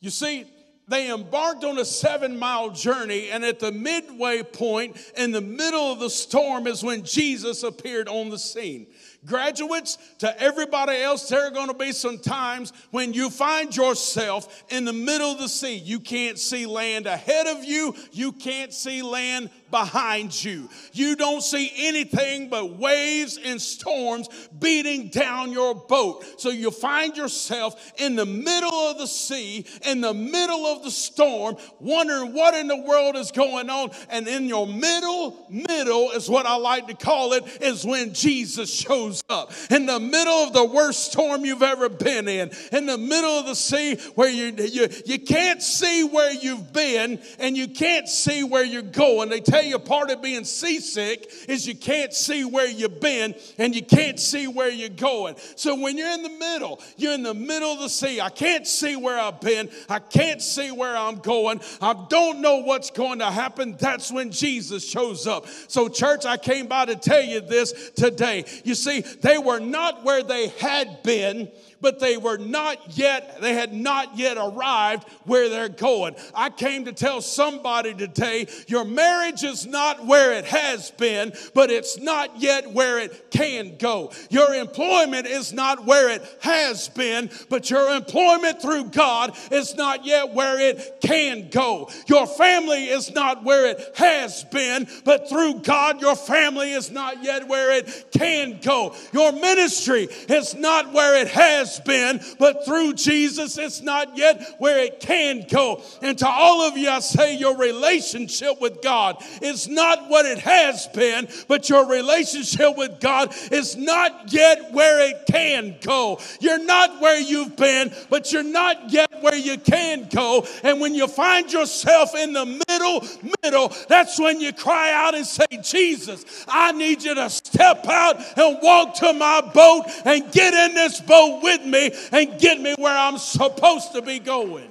You 0.00 0.10
see, 0.10 0.46
they 0.88 1.12
embarked 1.12 1.62
on 1.62 1.78
a 1.78 1.84
seven 1.84 2.36
mile 2.36 2.70
journey, 2.70 3.30
and 3.30 3.44
at 3.44 3.60
the 3.60 3.70
midway 3.70 4.42
point, 4.42 4.96
in 5.16 5.30
the 5.30 5.40
middle 5.40 5.92
of 5.92 6.00
the 6.00 6.10
storm, 6.10 6.66
is 6.66 6.82
when 6.82 7.04
Jesus 7.04 7.62
appeared 7.62 8.08
on 8.08 8.28
the 8.28 8.38
scene. 8.38 8.88
Graduates, 9.26 9.98
to 10.18 10.40
everybody 10.40 10.96
else, 10.96 11.28
there 11.28 11.46
are 11.46 11.50
going 11.50 11.68
to 11.68 11.74
be 11.74 11.92
some 11.92 12.18
times 12.18 12.72
when 12.90 13.12
you 13.12 13.28
find 13.28 13.76
yourself 13.76 14.64
in 14.70 14.86
the 14.86 14.94
middle 14.94 15.30
of 15.30 15.38
the 15.38 15.48
sea. 15.48 15.76
You 15.76 16.00
can't 16.00 16.38
see 16.38 16.64
land 16.64 17.06
ahead 17.06 17.46
of 17.46 17.62
you, 17.62 17.94
you 18.12 18.32
can't 18.32 18.72
see 18.72 19.02
land 19.02 19.50
behind 19.70 20.44
you. 20.44 20.68
You 20.92 21.16
don't 21.16 21.42
see 21.42 21.72
anything 21.76 22.48
but 22.48 22.78
waves 22.78 23.38
and 23.42 23.60
storms 23.60 24.28
beating 24.58 25.08
down 25.08 25.52
your 25.52 25.74
boat. 25.74 26.24
So 26.40 26.50
you 26.50 26.70
find 26.70 27.16
yourself 27.16 27.92
in 27.98 28.16
the 28.16 28.26
middle 28.26 28.72
of 28.72 28.98
the 28.98 29.06
sea, 29.06 29.66
in 29.86 30.00
the 30.00 30.14
middle 30.14 30.66
of 30.66 30.82
the 30.82 30.90
storm, 30.90 31.56
wondering 31.78 32.32
what 32.34 32.54
in 32.54 32.66
the 32.68 32.76
world 32.76 33.16
is 33.16 33.30
going 33.30 33.70
on. 33.70 33.90
And 34.08 34.26
in 34.28 34.46
your 34.46 34.66
middle, 34.66 35.46
middle 35.48 36.10
is 36.12 36.28
what 36.28 36.46
I 36.46 36.56
like 36.56 36.86
to 36.88 36.94
call 36.94 37.32
it, 37.34 37.44
is 37.60 37.84
when 37.84 38.14
Jesus 38.14 38.72
shows 38.72 39.22
up. 39.28 39.52
In 39.70 39.86
the 39.86 40.00
middle 40.00 40.32
of 40.32 40.52
the 40.52 40.64
worst 40.64 41.10
storm 41.12 41.44
you've 41.44 41.62
ever 41.62 41.88
been 41.88 42.28
in, 42.28 42.50
in 42.72 42.86
the 42.86 42.98
middle 42.98 43.30
of 43.30 43.46
the 43.46 43.54
sea 43.54 43.96
where 44.14 44.28
you, 44.28 44.52
you, 44.58 44.88
you 45.06 45.18
can't 45.18 45.62
see 45.62 46.04
where 46.04 46.32
you've 46.32 46.72
been 46.72 47.20
and 47.38 47.56
you 47.56 47.68
can't 47.68 48.08
see 48.08 48.44
where 48.44 48.64
you're 48.64 48.82
going. 48.82 49.28
They 49.28 49.40
tell 49.40 49.59
tell 49.60 49.68
you 49.68 49.78
part 49.78 50.10
of 50.10 50.22
being 50.22 50.44
seasick 50.44 51.30
is 51.48 51.66
you 51.66 51.74
can't 51.74 52.12
see 52.12 52.44
where 52.44 52.68
you've 52.68 53.00
been 53.00 53.34
and 53.58 53.74
you 53.74 53.82
can't 53.82 54.18
see 54.18 54.46
where 54.46 54.70
you're 54.70 54.88
going. 54.88 55.36
So 55.56 55.74
when 55.74 55.98
you're 55.98 56.10
in 56.10 56.22
the 56.22 56.30
middle, 56.30 56.80
you're 56.96 57.12
in 57.12 57.22
the 57.22 57.34
middle 57.34 57.72
of 57.72 57.80
the 57.80 57.88
sea. 57.88 58.20
I 58.20 58.30
can't 58.30 58.66
see 58.66 58.96
where 58.96 59.18
I've 59.18 59.40
been. 59.40 59.68
I 59.88 59.98
can't 59.98 60.40
see 60.40 60.70
where 60.70 60.96
I'm 60.96 61.16
going. 61.16 61.60
I 61.80 62.06
don't 62.08 62.40
know 62.40 62.58
what's 62.58 62.90
going 62.90 63.18
to 63.18 63.30
happen. 63.30 63.76
That's 63.78 64.10
when 64.10 64.30
Jesus 64.30 64.88
shows 64.88 65.26
up. 65.26 65.46
So, 65.68 65.88
church, 65.88 66.24
I 66.24 66.36
came 66.36 66.66
by 66.66 66.86
to 66.86 66.96
tell 66.96 67.22
you 67.22 67.40
this 67.40 67.90
today. 67.90 68.44
You 68.64 68.74
see, 68.74 69.00
they 69.00 69.38
were 69.38 69.60
not 69.60 70.04
where 70.04 70.22
they 70.22 70.48
had 70.48 71.02
been 71.02 71.50
but 71.80 72.00
they 72.00 72.16
were 72.16 72.38
not 72.38 72.96
yet, 72.96 73.40
they 73.40 73.54
had 73.54 73.72
not 73.72 74.16
yet 74.16 74.36
arrived 74.36 75.08
where 75.24 75.48
they're 75.48 75.68
going. 75.68 76.14
I 76.34 76.50
came 76.50 76.84
to 76.84 76.92
tell 76.92 77.20
somebody 77.20 77.94
today 77.94 78.46
your 78.66 78.84
marriage 78.84 79.44
is 79.44 79.66
not 79.66 80.06
where 80.06 80.32
it 80.32 80.44
has 80.46 80.90
been, 80.92 81.32
but 81.54 81.70
it's 81.70 81.98
not 81.98 82.40
yet 82.40 82.72
where 82.72 82.98
it 82.98 83.30
can 83.30 83.76
go. 83.78 84.12
Your 84.30 84.54
employment 84.54 85.26
is 85.26 85.52
not 85.52 85.84
where 85.86 86.10
it 86.10 86.22
has 86.40 86.88
been, 86.88 87.30
but 87.48 87.70
your 87.70 87.94
employment 87.94 88.60
through 88.62 88.84
God 88.84 89.36
is 89.50 89.74
not 89.76 90.04
yet 90.04 90.34
where 90.34 90.58
it 90.60 91.00
can 91.00 91.48
go. 91.50 91.90
Your 92.06 92.26
family 92.26 92.86
is 92.86 93.12
not 93.12 93.44
where 93.44 93.66
it 93.66 93.80
has 93.96 94.44
been, 94.44 94.86
but 95.04 95.28
through 95.28 95.60
God, 95.60 96.00
your 96.00 96.16
family 96.16 96.72
is 96.72 96.90
not 96.90 97.22
yet 97.22 97.48
where 97.48 97.72
it 97.72 98.06
can 98.12 98.60
go. 98.60 98.94
Your 99.12 99.32
ministry 99.32 100.08
is 100.28 100.54
not 100.54 100.92
where 100.92 101.20
it 101.20 101.28
has 101.28 101.69
has 101.70 101.80
been, 101.80 102.20
but 102.38 102.64
through 102.64 102.94
Jesus, 102.94 103.58
it's 103.58 103.80
not 103.80 104.16
yet 104.16 104.56
where 104.58 104.78
it 104.78 105.00
can 105.00 105.46
go. 105.48 105.82
And 106.02 106.18
to 106.18 106.28
all 106.28 106.62
of 106.62 106.76
you, 106.76 106.88
I 106.88 107.00
say 107.00 107.36
your 107.36 107.56
relationship 107.56 108.60
with 108.60 108.82
God 108.82 109.22
is 109.42 109.68
not 109.68 110.08
what 110.08 110.26
it 110.26 110.38
has 110.38 110.86
been, 110.88 111.28
but 111.48 111.68
your 111.68 111.88
relationship 111.88 112.76
with 112.76 113.00
God 113.00 113.34
is 113.50 113.76
not 113.76 114.32
yet 114.32 114.72
where 114.72 115.08
it 115.08 115.26
can 115.26 115.76
go. 115.80 116.20
You're 116.40 116.64
not 116.64 117.00
where 117.00 117.20
you've 117.20 117.56
been, 117.56 117.92
but 118.08 118.32
you're 118.32 118.42
not 118.42 118.90
yet 118.90 119.22
where 119.22 119.36
you 119.36 119.58
can 119.58 120.08
go. 120.08 120.46
And 120.62 120.80
when 120.80 120.94
you 120.94 121.06
find 121.08 121.52
yourself 121.52 122.14
in 122.14 122.32
the 122.32 122.46
middle, 122.68 123.04
middle, 123.42 123.72
that's 123.88 124.18
when 124.18 124.40
you 124.40 124.52
cry 124.52 124.92
out 124.92 125.14
and 125.14 125.26
say, 125.26 125.46
Jesus, 125.62 126.44
I 126.48 126.72
need 126.72 127.02
you 127.02 127.14
to 127.14 127.30
step 127.30 127.86
out 127.86 128.16
and 128.36 128.58
walk 128.62 128.94
to 128.96 129.12
my 129.12 129.40
boat 129.40 129.84
and 130.04 130.30
get 130.32 130.54
in 130.54 130.74
this 130.74 131.00
boat 131.00 131.42
with 131.42 131.59
me 131.64 131.92
and 132.12 132.38
get 132.38 132.60
me 132.60 132.74
where 132.78 132.96
I'm 132.96 133.18
supposed 133.18 133.92
to 133.92 134.02
be 134.02 134.18
going. 134.18 134.70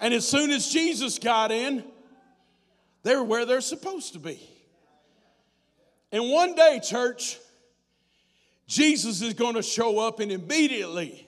And 0.00 0.12
as 0.12 0.26
soon 0.26 0.50
as 0.50 0.68
Jesus 0.68 1.18
got 1.18 1.52
in, 1.52 1.84
they 3.04 3.14
were 3.14 3.22
where 3.22 3.46
they're 3.46 3.60
supposed 3.60 4.14
to 4.14 4.18
be. 4.18 4.40
And 6.10 6.28
one 6.28 6.54
day, 6.54 6.80
church, 6.82 7.38
Jesus 8.66 9.22
is 9.22 9.34
going 9.34 9.54
to 9.54 9.62
show 9.62 9.98
up, 9.98 10.18
and 10.18 10.32
immediately 10.32 11.26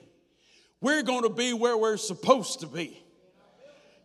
we're 0.81 1.03
going 1.03 1.23
to 1.23 1.29
be 1.29 1.53
where 1.53 1.77
we're 1.77 1.97
supposed 1.97 2.59
to 2.59 2.67
be. 2.67 3.04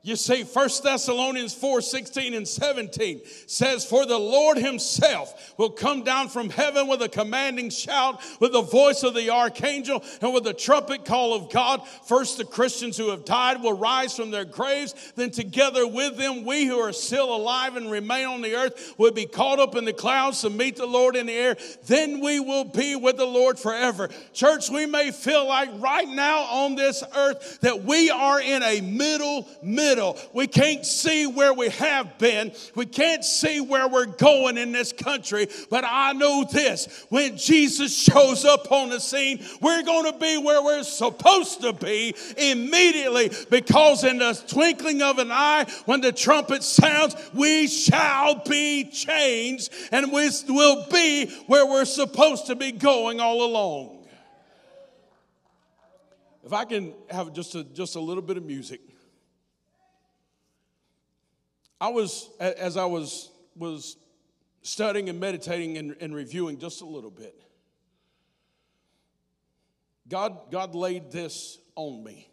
You 0.03 0.17
see, 0.17 0.45
1 0.45 0.69
Thessalonians 0.83 1.53
4 1.53 1.83
16 1.83 2.33
and 2.33 2.49
17 2.49 3.21
says, 3.47 3.85
For 3.85 4.07
the 4.07 4.19
Lord 4.19 4.57
himself 4.57 5.53
will 5.59 5.69
come 5.69 6.05
down 6.05 6.31
from 6.31 6.49
heaven 6.49 6.89
with 6.89 7.03
a 7.03 7.09
commanding 7.09 7.69
shout, 7.69 8.23
with 8.41 8.53
the 8.53 8.63
voice 8.63 9.03
of 9.03 9.13
the 9.13 9.29
archangel, 9.29 10.03
and 10.23 10.33
with 10.33 10.45
the 10.45 10.55
trumpet 10.55 11.05
call 11.05 11.35
of 11.35 11.53
God. 11.53 11.87
First, 12.07 12.39
the 12.39 12.47
Christians 12.47 12.97
who 12.97 13.11
have 13.11 13.27
died 13.27 13.63
will 13.63 13.75
rise 13.75 14.17
from 14.17 14.31
their 14.31 14.47
graves. 14.47 15.13
Then, 15.17 15.31
together 15.31 15.87
with 15.87 16.17
them, 16.17 16.47
we 16.47 16.65
who 16.65 16.79
are 16.79 16.95
still 16.95 17.37
alive 17.37 17.77
and 17.77 17.91
remain 17.91 18.27
on 18.27 18.41
the 18.41 18.55
earth 18.55 18.95
will 18.97 19.13
be 19.13 19.27
caught 19.27 19.61
up 19.61 19.77
in 19.77 19.85
the 19.85 19.93
clouds 19.93 20.41
to 20.41 20.49
meet 20.49 20.77
the 20.77 20.87
Lord 20.87 21.15
in 21.15 21.27
the 21.27 21.35
air. 21.35 21.59
Then 21.87 22.21
we 22.21 22.41
will 22.41 22.65
be 22.65 22.97
with 22.97 23.19
the 23.19 23.27
Lord 23.27 23.59
forever. 23.59 24.09
Church, 24.33 24.71
we 24.71 24.87
may 24.87 25.11
feel 25.11 25.47
like 25.47 25.69
right 25.77 26.09
now 26.09 26.45
on 26.45 26.75
this 26.75 27.05
earth 27.15 27.61
that 27.61 27.85
we 27.85 28.09
are 28.09 28.41
in 28.41 28.63
a 28.63 28.81
middle, 28.81 29.47
middle 29.63 29.90
middle. 29.91 30.17
We 30.33 30.47
can't 30.47 30.87
see 30.87 31.27
where 31.27 31.53
we 31.53 31.69
have 31.71 32.19
been. 32.19 32.53
We 32.75 32.87
can't 32.87 33.25
see 33.25 33.61
where 33.61 33.89
we're 33.89 34.07
going 34.07 34.57
in 34.57 34.73
this 34.73 34.93
country. 34.93 35.49
But 35.69 35.85
I 35.87 36.13
know 36.13 36.45
this 36.51 37.07
when 37.09 37.37
Jesus 37.37 37.97
shows 37.97 38.45
up 38.45 38.71
on 38.71 38.91
the 38.91 39.01
scene, 39.01 39.45
we're 39.61 39.83
going 39.83 40.13
to 40.13 40.19
be 40.19 40.39
where 40.39 40.63
we're 40.63 40.85
supposed 40.85 41.63
to 41.63 41.73
be 41.73 42.15
immediately 42.37 43.31
because 43.51 44.05
in 44.05 44.19
the 44.19 44.41
twinkling 44.47 45.03
of 45.03 45.19
an 45.19 45.33
eye, 45.33 45.67
when 45.87 46.01
the 46.01 46.13
trumpet 46.13 46.63
sounds, 46.63 47.17
we 47.35 47.67
shall 47.67 48.43
be 48.49 48.85
changed 48.85 49.71
and 49.91 50.13
we 50.13 50.31
will 50.49 50.87
be 50.91 51.27
where 51.47 51.67
we're 51.67 51.85
supposed 51.85 52.47
to 52.47 52.55
be 52.55 52.71
going 52.71 53.21
all 53.21 53.43
along. 53.45 54.07
If 56.45 56.53
I 56.53 56.65
can 56.65 56.95
have 57.11 57.33
just 57.33 57.55
a, 57.55 57.65
just 57.65 57.97
a 57.97 58.01
little 58.01 58.23
bit 58.23 58.37
of 58.37 58.45
music. 58.45 58.81
I 61.81 61.89
was, 61.89 62.29
as 62.39 62.77
I 62.77 62.85
was, 62.85 63.31
was 63.57 63.97
studying 64.63 65.09
and 65.09 65.19
meditating 65.19 65.79
and, 65.79 65.97
and 66.01 66.15
reviewing 66.15 66.59
just 66.59 66.83
a 66.83 66.87
little 66.87 67.11
bit, 67.11 67.35
God, 70.09 70.51
God 70.51 70.75
laid 70.75 71.11
this 71.11 71.59
on 71.77 72.05
me. 72.05 72.29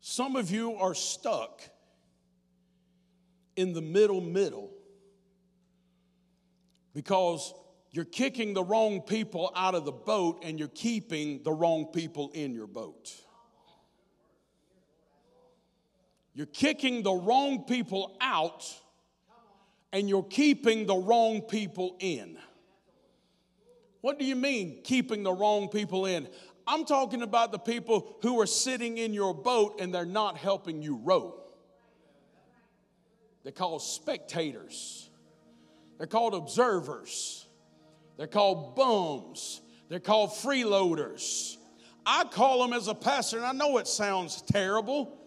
Some 0.00 0.36
of 0.36 0.50
you 0.50 0.74
are 0.76 0.94
stuck 0.94 1.62
in 3.56 3.72
the 3.72 3.82
middle, 3.82 4.20
middle 4.20 4.70
because 6.94 7.52
you're 7.90 8.04
kicking 8.04 8.54
the 8.54 8.64
wrong 8.64 9.02
people 9.02 9.52
out 9.54 9.74
of 9.74 9.84
the 9.84 9.92
boat 9.92 10.42
and 10.44 10.58
you're 10.58 10.68
keeping 10.68 11.42
the 11.42 11.52
wrong 11.52 11.86
people 11.92 12.30
in 12.34 12.54
your 12.54 12.66
boat. 12.66 13.12
You're 16.34 16.46
kicking 16.46 17.02
the 17.02 17.12
wrong 17.12 17.64
people 17.64 18.16
out 18.20 18.64
and 19.92 20.08
you're 20.08 20.22
keeping 20.22 20.86
the 20.86 20.96
wrong 20.96 21.42
people 21.42 21.96
in. 21.98 22.38
What 24.00 24.18
do 24.18 24.24
you 24.24 24.34
mean, 24.34 24.80
keeping 24.82 25.22
the 25.22 25.32
wrong 25.32 25.68
people 25.68 26.06
in? 26.06 26.28
I'm 26.66 26.84
talking 26.84 27.22
about 27.22 27.52
the 27.52 27.58
people 27.58 28.16
who 28.22 28.40
are 28.40 28.46
sitting 28.46 28.98
in 28.98 29.12
your 29.12 29.34
boat 29.34 29.80
and 29.80 29.92
they're 29.92 30.04
not 30.04 30.36
helping 30.36 30.82
you 30.82 30.96
row. 30.96 31.38
They're 33.42 33.52
called 33.52 33.82
spectators. 33.82 35.10
They're 35.98 36.06
called 36.06 36.34
observers. 36.34 37.46
They're 38.16 38.26
called 38.26 38.76
bums. 38.76 39.60
They're 39.88 40.00
called 40.00 40.30
freeloaders. 40.30 41.56
I 42.06 42.24
call 42.24 42.62
them 42.62 42.72
as 42.72 42.88
a 42.88 42.94
pastor, 42.94 43.36
and 43.36 43.46
I 43.46 43.52
know 43.52 43.78
it 43.78 43.86
sounds 43.86 44.42
terrible, 44.42 45.18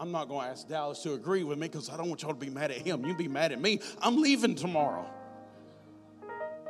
I'm 0.00 0.12
not 0.12 0.28
going 0.28 0.44
to 0.44 0.50
ask 0.52 0.68
Dallas 0.68 1.02
to 1.02 1.14
agree 1.14 1.42
with 1.42 1.58
me 1.58 1.66
because 1.66 1.90
I 1.90 1.96
don't 1.96 2.08
want 2.08 2.22
y'all 2.22 2.32
to 2.32 2.38
be 2.38 2.50
mad 2.50 2.70
at 2.70 2.78
him. 2.78 3.04
You 3.04 3.16
be 3.16 3.28
mad 3.28 3.52
at 3.52 3.60
me. 3.60 3.80
I'm 4.00 4.20
leaving 4.20 4.54
tomorrow. 4.54 5.06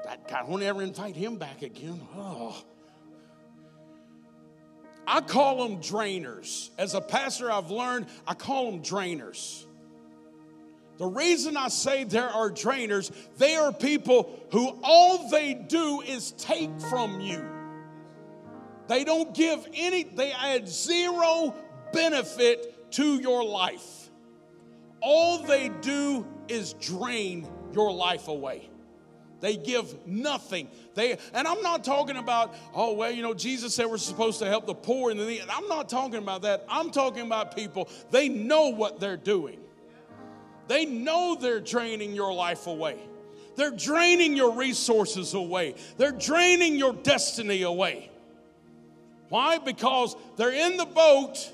That 0.05 0.27
guy 0.29 0.43
won't 0.45 0.63
ever 0.63 0.83
invite 0.83 1.15
him 1.15 1.37
back 1.37 1.63
again. 1.63 2.01
Oh. 2.17 2.57
I 5.07 5.21
call 5.21 5.69
them 5.69 5.81
drainers. 5.81 6.71
As 6.79 6.95
a 6.95 7.01
pastor, 7.01 7.51
I've 7.51 7.71
learned 7.71 8.07
I 8.27 8.35
call 8.35 8.71
them 8.71 8.83
drainers. 8.83 9.65
The 10.97 11.07
reason 11.07 11.57
I 11.57 11.69
say 11.69 12.05
there 12.05 12.29
are 12.29 12.51
drainers, 12.51 13.13
they 13.37 13.55
are 13.55 13.73
people 13.73 14.39
who 14.51 14.79
all 14.83 15.31
they 15.31 15.55
do 15.55 16.01
is 16.01 16.33
take 16.33 16.71
from 16.91 17.21
you. 17.21 17.45
They 18.89 19.05
don't 19.05 19.35
give 19.35 19.67
any, 19.75 20.05
they 20.05 20.33
add 20.33 20.69
zero 20.69 21.55
benefit 21.93 22.78
to 22.93 23.21
your 23.21 23.45
life. 23.45 24.11
All 25.01 25.43
they 25.43 25.69
do 25.81 26.27
is 26.49 26.73
drain 26.75 27.49
your 27.73 27.93
life 27.93 28.29
away. 28.29 28.71
They 29.41 29.57
give 29.57 30.07
nothing. 30.07 30.69
They 30.95 31.17
and 31.33 31.47
I'm 31.47 31.63
not 31.63 31.85
talking 31.85 32.17
about, 32.17 32.55
oh 32.75 32.95
well, 32.95 33.11
you 33.11 33.23
know, 33.23 33.35
Jesus 33.35 33.75
said 33.75 33.87
we're 33.87 33.99
supposed 33.99 34.41
to 34.41 34.47
help 34.47 34.67
the 34.67 34.75
poor 34.75 35.11
and 35.11 35.21
the 35.21 35.25
needy. 35.25 35.43
I'm 35.49 35.69
not 35.69 35.89
talking 35.89 36.19
about 36.19 36.43
that. 36.43 36.65
I'm 36.69 36.91
talking 36.91 37.23
about 37.23 37.55
people, 37.55 37.89
they 38.11 38.29
know 38.29 38.69
what 38.69 38.99
they're 38.99 39.17
doing. 39.17 39.61
They 40.67 40.85
know 40.85 41.37
they're 41.41 41.61
draining 41.61 42.15
your 42.15 42.33
life 42.35 42.67
away. 42.67 42.99
They're 43.57 43.71
draining 43.71 44.37
your 44.37 44.55
resources 44.55 45.35
away. 45.35 45.75
They're 45.97 46.13
draining 46.13 46.77
your 46.77 46.93
destiny 46.93 47.63
away. 47.63 48.11
Why? 49.31 49.59
Because 49.59 50.15
they're 50.37 50.53
in 50.53 50.77
the 50.77 50.87
boat 50.87 51.53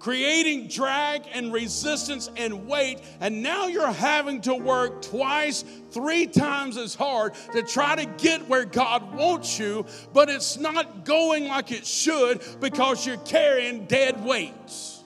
creating 0.00 0.66
drag 0.66 1.22
and 1.32 1.52
resistance 1.52 2.30
and 2.36 2.66
weight, 2.66 2.98
and 3.20 3.42
now 3.42 3.66
you're 3.68 3.92
having 3.92 4.40
to 4.40 4.54
work 4.54 5.02
twice, 5.02 5.62
three 5.90 6.26
times 6.26 6.76
as 6.76 6.94
hard 6.94 7.34
to 7.52 7.62
try 7.62 7.94
to 7.94 8.06
get 8.22 8.48
where 8.48 8.64
God 8.64 9.14
wants 9.14 9.58
you, 9.58 9.86
but 10.12 10.28
it's 10.28 10.58
not 10.58 11.04
going 11.04 11.46
like 11.46 11.70
it 11.70 11.86
should 11.86 12.42
because 12.60 13.06
you're 13.06 13.18
carrying 13.18 13.84
dead 13.84 14.24
weights. 14.24 15.04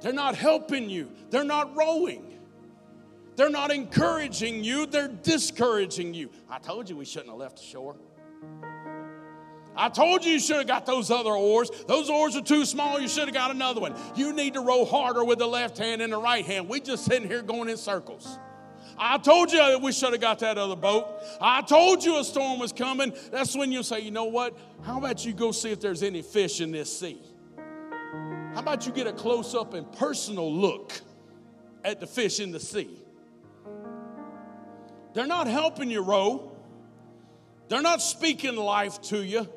They're 0.00 0.12
not 0.12 0.34
helping 0.34 0.90
you, 0.90 1.12
they're 1.30 1.44
not 1.44 1.76
rowing. 1.76 2.30
They're 3.34 3.50
not 3.50 3.70
encouraging 3.70 4.62
you, 4.62 4.84
they're 4.86 5.08
discouraging 5.08 6.12
you. 6.12 6.30
I 6.50 6.58
told 6.58 6.90
you 6.90 6.96
we 6.96 7.06
shouldn't 7.06 7.30
have 7.30 7.38
left 7.38 7.56
the 7.56 7.64
shore. 7.64 7.96
I 9.74 9.88
told 9.88 10.24
you 10.24 10.32
you 10.32 10.40
should 10.40 10.56
have 10.56 10.66
got 10.66 10.86
those 10.86 11.10
other 11.10 11.30
oars. 11.30 11.70
Those 11.86 12.10
oars 12.10 12.36
are 12.36 12.42
too 12.42 12.64
small. 12.64 13.00
You 13.00 13.08
should 13.08 13.24
have 13.24 13.34
got 13.34 13.50
another 13.50 13.80
one. 13.80 13.94
You 14.14 14.32
need 14.32 14.54
to 14.54 14.60
row 14.60 14.84
harder 14.84 15.24
with 15.24 15.38
the 15.38 15.46
left 15.46 15.78
hand 15.78 16.02
and 16.02 16.12
the 16.12 16.18
right 16.18 16.44
hand. 16.44 16.68
We 16.68 16.80
just 16.80 17.04
sitting 17.04 17.28
here 17.28 17.42
going 17.42 17.68
in 17.68 17.76
circles. 17.76 18.38
I 18.98 19.18
told 19.18 19.50
you 19.50 19.58
that 19.58 19.80
we 19.80 19.92
should 19.92 20.12
have 20.12 20.20
got 20.20 20.40
that 20.40 20.58
other 20.58 20.76
boat. 20.76 21.08
I 21.40 21.62
told 21.62 22.04
you 22.04 22.18
a 22.18 22.24
storm 22.24 22.58
was 22.58 22.72
coming. 22.72 23.14
That's 23.30 23.56
when 23.56 23.72
you 23.72 23.82
say, 23.82 24.00
you 24.00 24.10
know 24.10 24.24
what? 24.24 24.56
How 24.82 24.98
about 24.98 25.24
you 25.24 25.32
go 25.32 25.52
see 25.52 25.70
if 25.70 25.80
there's 25.80 26.02
any 26.02 26.22
fish 26.22 26.60
in 26.60 26.70
this 26.70 26.98
sea? 26.98 27.20
How 28.54 28.60
about 28.60 28.86
you 28.86 28.92
get 28.92 29.06
a 29.06 29.12
close 29.12 29.54
up 29.54 29.72
and 29.72 29.90
personal 29.92 30.52
look 30.52 30.92
at 31.84 32.00
the 32.00 32.06
fish 32.06 32.38
in 32.38 32.52
the 32.52 32.60
sea? 32.60 32.90
They're 35.14 35.26
not 35.26 35.46
helping 35.46 35.90
you 35.90 36.02
row. 36.02 36.52
They're 37.68 37.82
not 37.82 38.02
speaking 38.02 38.56
life 38.56 39.00
to 39.02 39.22
you. 39.24 39.48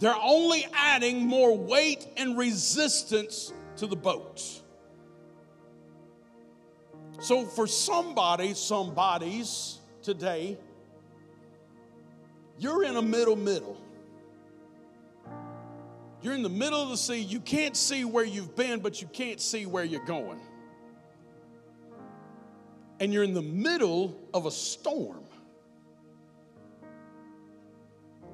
They're 0.00 0.16
only 0.16 0.66
adding 0.72 1.26
more 1.26 1.56
weight 1.56 2.08
and 2.16 2.36
resistance 2.36 3.52
to 3.76 3.86
the 3.86 3.96
boat. 3.96 4.42
So, 7.20 7.44
for 7.44 7.66
somebody, 7.66 8.54
some 8.54 8.94
bodies 8.94 9.78
today, 10.02 10.56
you're 12.58 12.82
in 12.82 12.96
a 12.96 13.02
middle, 13.02 13.36
middle. 13.36 13.76
You're 16.22 16.34
in 16.34 16.42
the 16.42 16.48
middle 16.48 16.82
of 16.82 16.88
the 16.88 16.96
sea. 16.96 17.20
You 17.20 17.40
can't 17.40 17.76
see 17.76 18.06
where 18.06 18.24
you've 18.24 18.56
been, 18.56 18.80
but 18.80 19.02
you 19.02 19.08
can't 19.08 19.40
see 19.40 19.66
where 19.66 19.84
you're 19.84 20.04
going. 20.04 20.40
And 23.00 23.12
you're 23.12 23.24
in 23.24 23.34
the 23.34 23.42
middle 23.42 24.18
of 24.32 24.46
a 24.46 24.50
storm 24.50 25.24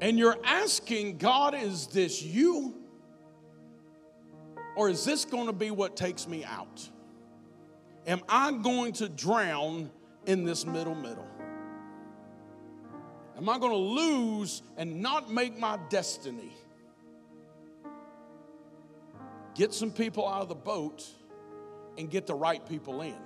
and 0.00 0.18
you're 0.18 0.36
asking, 0.44 1.18
God, 1.18 1.54
is 1.54 1.86
this 1.88 2.22
you? 2.22 2.74
Or 4.76 4.90
is 4.90 5.04
this 5.04 5.24
going 5.24 5.46
to 5.46 5.52
be 5.52 5.70
what 5.70 5.96
takes 5.96 6.28
me 6.28 6.44
out? 6.44 6.88
Am 8.06 8.20
I 8.28 8.52
going 8.52 8.92
to 8.94 9.08
drown 9.08 9.90
in 10.26 10.44
this 10.44 10.66
middle, 10.66 10.94
middle? 10.94 11.26
Am 13.36 13.48
I 13.48 13.58
going 13.58 13.72
to 13.72 13.76
lose 13.76 14.62
and 14.76 15.00
not 15.00 15.30
make 15.30 15.58
my 15.58 15.78
destiny? 15.88 16.52
Get 19.54 19.72
some 19.72 19.90
people 19.90 20.28
out 20.28 20.42
of 20.42 20.48
the 20.48 20.54
boat 20.54 21.06
and 21.96 22.10
get 22.10 22.26
the 22.26 22.34
right 22.34 22.64
people 22.66 23.00
in. 23.00 23.16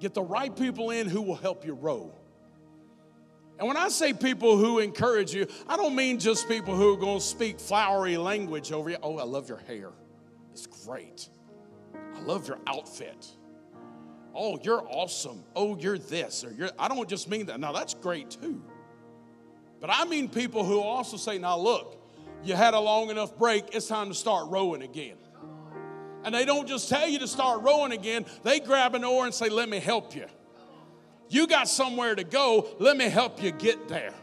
Get 0.00 0.14
the 0.14 0.22
right 0.22 0.54
people 0.54 0.90
in 0.90 1.08
who 1.08 1.20
will 1.20 1.36
help 1.36 1.66
you 1.66 1.74
row. 1.74 2.14
And 3.58 3.68
when 3.68 3.76
I 3.76 3.88
say 3.88 4.12
people 4.12 4.56
who 4.56 4.80
encourage 4.80 5.32
you, 5.32 5.46
I 5.68 5.76
don't 5.76 5.94
mean 5.94 6.18
just 6.18 6.48
people 6.48 6.74
who 6.74 6.94
are 6.94 6.96
going 6.96 7.18
to 7.18 7.24
speak 7.24 7.60
flowery 7.60 8.16
language 8.16 8.72
over 8.72 8.90
you. 8.90 8.96
Oh, 9.02 9.18
I 9.18 9.24
love 9.24 9.48
your 9.48 9.58
hair. 9.58 9.90
It's 10.52 10.66
great. 10.66 11.28
I 12.16 12.20
love 12.20 12.48
your 12.48 12.58
outfit. 12.66 13.26
Oh, 14.34 14.58
you're 14.62 14.84
awesome. 14.88 15.44
Oh, 15.54 15.76
you're 15.76 15.98
this 15.98 16.44
or 16.44 16.50
you're 16.52 16.70
I 16.78 16.88
don't 16.88 17.08
just 17.08 17.28
mean 17.28 17.46
that. 17.46 17.60
Now 17.60 17.72
that's 17.72 17.94
great 17.94 18.30
too. 18.30 18.62
But 19.80 19.90
I 19.92 20.04
mean 20.04 20.28
people 20.28 20.64
who 20.64 20.80
also 20.80 21.16
say, 21.16 21.38
now 21.38 21.56
look, 21.56 22.00
you 22.42 22.54
had 22.54 22.74
a 22.74 22.80
long 22.80 23.10
enough 23.10 23.36
break, 23.38 23.74
it's 23.74 23.86
time 23.86 24.08
to 24.08 24.14
start 24.14 24.48
rowing 24.50 24.82
again. 24.82 25.16
And 26.24 26.34
they 26.34 26.44
don't 26.44 26.66
just 26.66 26.88
tell 26.88 27.06
you 27.06 27.18
to 27.20 27.28
start 27.28 27.62
rowing 27.62 27.92
again, 27.92 28.24
they 28.42 28.58
grab 28.58 28.94
an 28.94 29.04
oar 29.04 29.24
and 29.26 29.34
say, 29.34 29.48
let 29.48 29.68
me 29.68 29.78
help 29.78 30.16
you. 30.16 30.26
You 31.28 31.46
got 31.46 31.68
somewhere 31.68 32.14
to 32.14 32.24
go. 32.24 32.68
Let 32.78 32.96
me 32.96 33.08
help 33.08 33.42
you 33.42 33.50
get 33.50 33.88
there. 33.88 34.14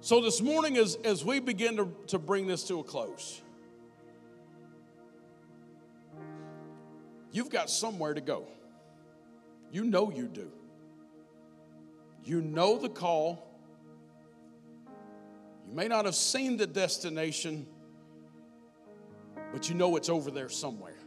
So, 0.00 0.20
this 0.20 0.40
morning, 0.40 0.76
as, 0.76 0.96
as 1.04 1.24
we 1.24 1.40
begin 1.40 1.76
to, 1.76 1.92
to 2.08 2.18
bring 2.18 2.46
this 2.46 2.64
to 2.64 2.80
a 2.80 2.84
close, 2.84 3.42
you've 7.32 7.50
got 7.50 7.68
somewhere 7.68 8.14
to 8.14 8.20
go. 8.20 8.46
You 9.70 9.84
know 9.84 10.10
you 10.10 10.28
do. 10.28 10.50
You 12.24 12.40
know 12.40 12.78
the 12.78 12.88
call. 12.88 13.44
You 15.68 15.74
may 15.74 15.88
not 15.88 16.04
have 16.04 16.14
seen 16.14 16.56
the 16.56 16.66
destination, 16.66 17.66
but 19.52 19.68
you 19.68 19.74
know 19.74 19.96
it's 19.96 20.08
over 20.08 20.30
there 20.30 20.48
somewhere. 20.48 20.97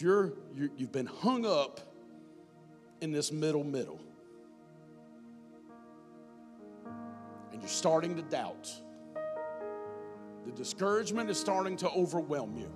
You're, 0.00 0.32
you 0.54 0.70
you've 0.76 0.92
been 0.92 1.06
hung 1.06 1.46
up 1.46 1.80
in 3.00 3.12
this 3.12 3.30
middle, 3.30 3.64
middle. 3.64 4.00
And 7.52 7.60
you're 7.60 7.68
starting 7.68 8.16
to 8.16 8.22
doubt. 8.22 8.72
The 10.46 10.52
discouragement 10.52 11.30
is 11.30 11.38
starting 11.38 11.76
to 11.78 11.90
overwhelm 11.90 12.56
you. 12.56 12.70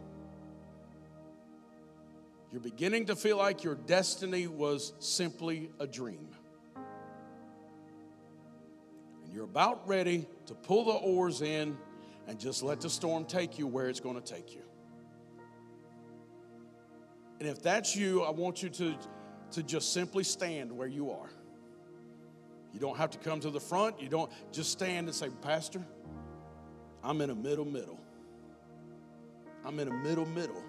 You're 2.51 2.61
beginning 2.63 3.07
to 3.07 3.17
feel 3.17 3.37
like 3.37 3.63
your 3.63 3.75
destiny 3.75 4.47
was 4.47 4.95
simply 5.01 5.71
a 5.79 5.87
dream. 5.87 6.29
And 9.25 9.33
you're 9.35 9.45
about 9.45 9.87
ready 9.87 10.27
to 10.47 10.55
pull 10.55 10.87
the 10.87 10.93
oars 10.93 11.43
in 11.43 11.77
and 12.27 12.39
just 12.39 12.63
let 12.63 12.81
the 12.81 12.89
storm 12.89 13.27
take 13.27 13.59
you 13.59 13.67
where 13.67 13.89
it's 13.89 14.01
going 14.01 14.21
to 14.21 14.35
take 14.35 14.55
you. 14.55 14.63
And 17.41 17.49
if 17.49 17.63
that's 17.63 17.95
you, 17.95 18.23
I 18.23 18.31
want 18.31 18.63
you 18.63 18.69
to, 18.71 18.95
to 19.53 19.63
just 19.63 19.93
simply 19.93 20.25
stand 20.25 20.73
where 20.73 20.89
you 20.89 21.11
are. 21.11 21.31
You 22.73 22.81
don't 22.81 22.97
have 22.97 23.11
to 23.11 23.19
come 23.19 23.41
to 23.41 23.51
the 23.51 23.61
front. 23.61 24.01
You 24.01 24.09
don't 24.09 24.31
just 24.53 24.73
stand 24.73 25.07
and 25.07 25.15
say, 25.15 25.29
Pastor, 25.43 25.85
I'm 27.03 27.21
in 27.21 27.31
a 27.31 27.35
middle, 27.35 27.65
middle. 27.65 28.01
I'm 29.65 29.79
in 29.81 29.89
a 29.89 29.95
middle, 29.95 30.27
middle. 30.27 30.63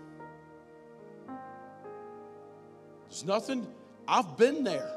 There's 3.09 3.25
nothing, 3.25 3.67
I've 4.07 4.37
been 4.37 4.63
there. 4.63 4.91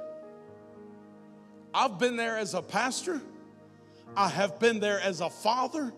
I've 1.73 1.99
been 1.99 2.16
there 2.16 2.37
as 2.37 2.53
a 2.55 2.61
pastor. 2.61 3.23
I 4.14 4.29
have 4.29 4.59
been 4.59 4.81
there 4.81 5.01
as 5.01 5.23
a 5.23 5.31
father. 5.31 5.93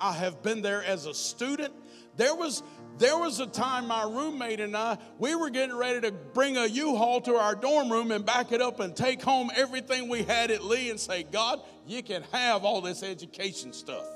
I 0.00 0.12
have 0.12 0.42
been 0.42 0.62
there 0.62 0.82
as 0.82 1.04
a 1.06 1.12
student. 1.12 1.74
There 2.16 2.34
was 2.34 2.62
there 2.96 3.18
was 3.18 3.40
a 3.40 3.46
time 3.46 3.88
my 3.88 4.04
roommate 4.04 4.60
and 4.60 4.76
I, 4.76 4.98
we 5.18 5.34
were 5.34 5.50
getting 5.50 5.76
ready 5.76 6.00
to 6.02 6.12
bring 6.12 6.56
a 6.56 6.66
U-Haul 6.66 7.20
to 7.22 7.34
our 7.34 7.56
dorm 7.56 7.90
room 7.90 8.12
and 8.12 8.24
back 8.24 8.52
it 8.52 8.62
up 8.62 8.78
and 8.78 8.94
take 8.94 9.20
home 9.20 9.50
everything 9.56 10.08
we 10.08 10.22
had 10.22 10.52
at 10.52 10.62
Lee 10.62 10.90
and 10.90 11.00
say, 11.00 11.24
God, 11.24 11.60
you 11.88 12.04
can 12.04 12.22
have 12.30 12.64
all 12.64 12.80
this 12.80 13.02
education 13.02 13.72
stuff. 13.72 14.06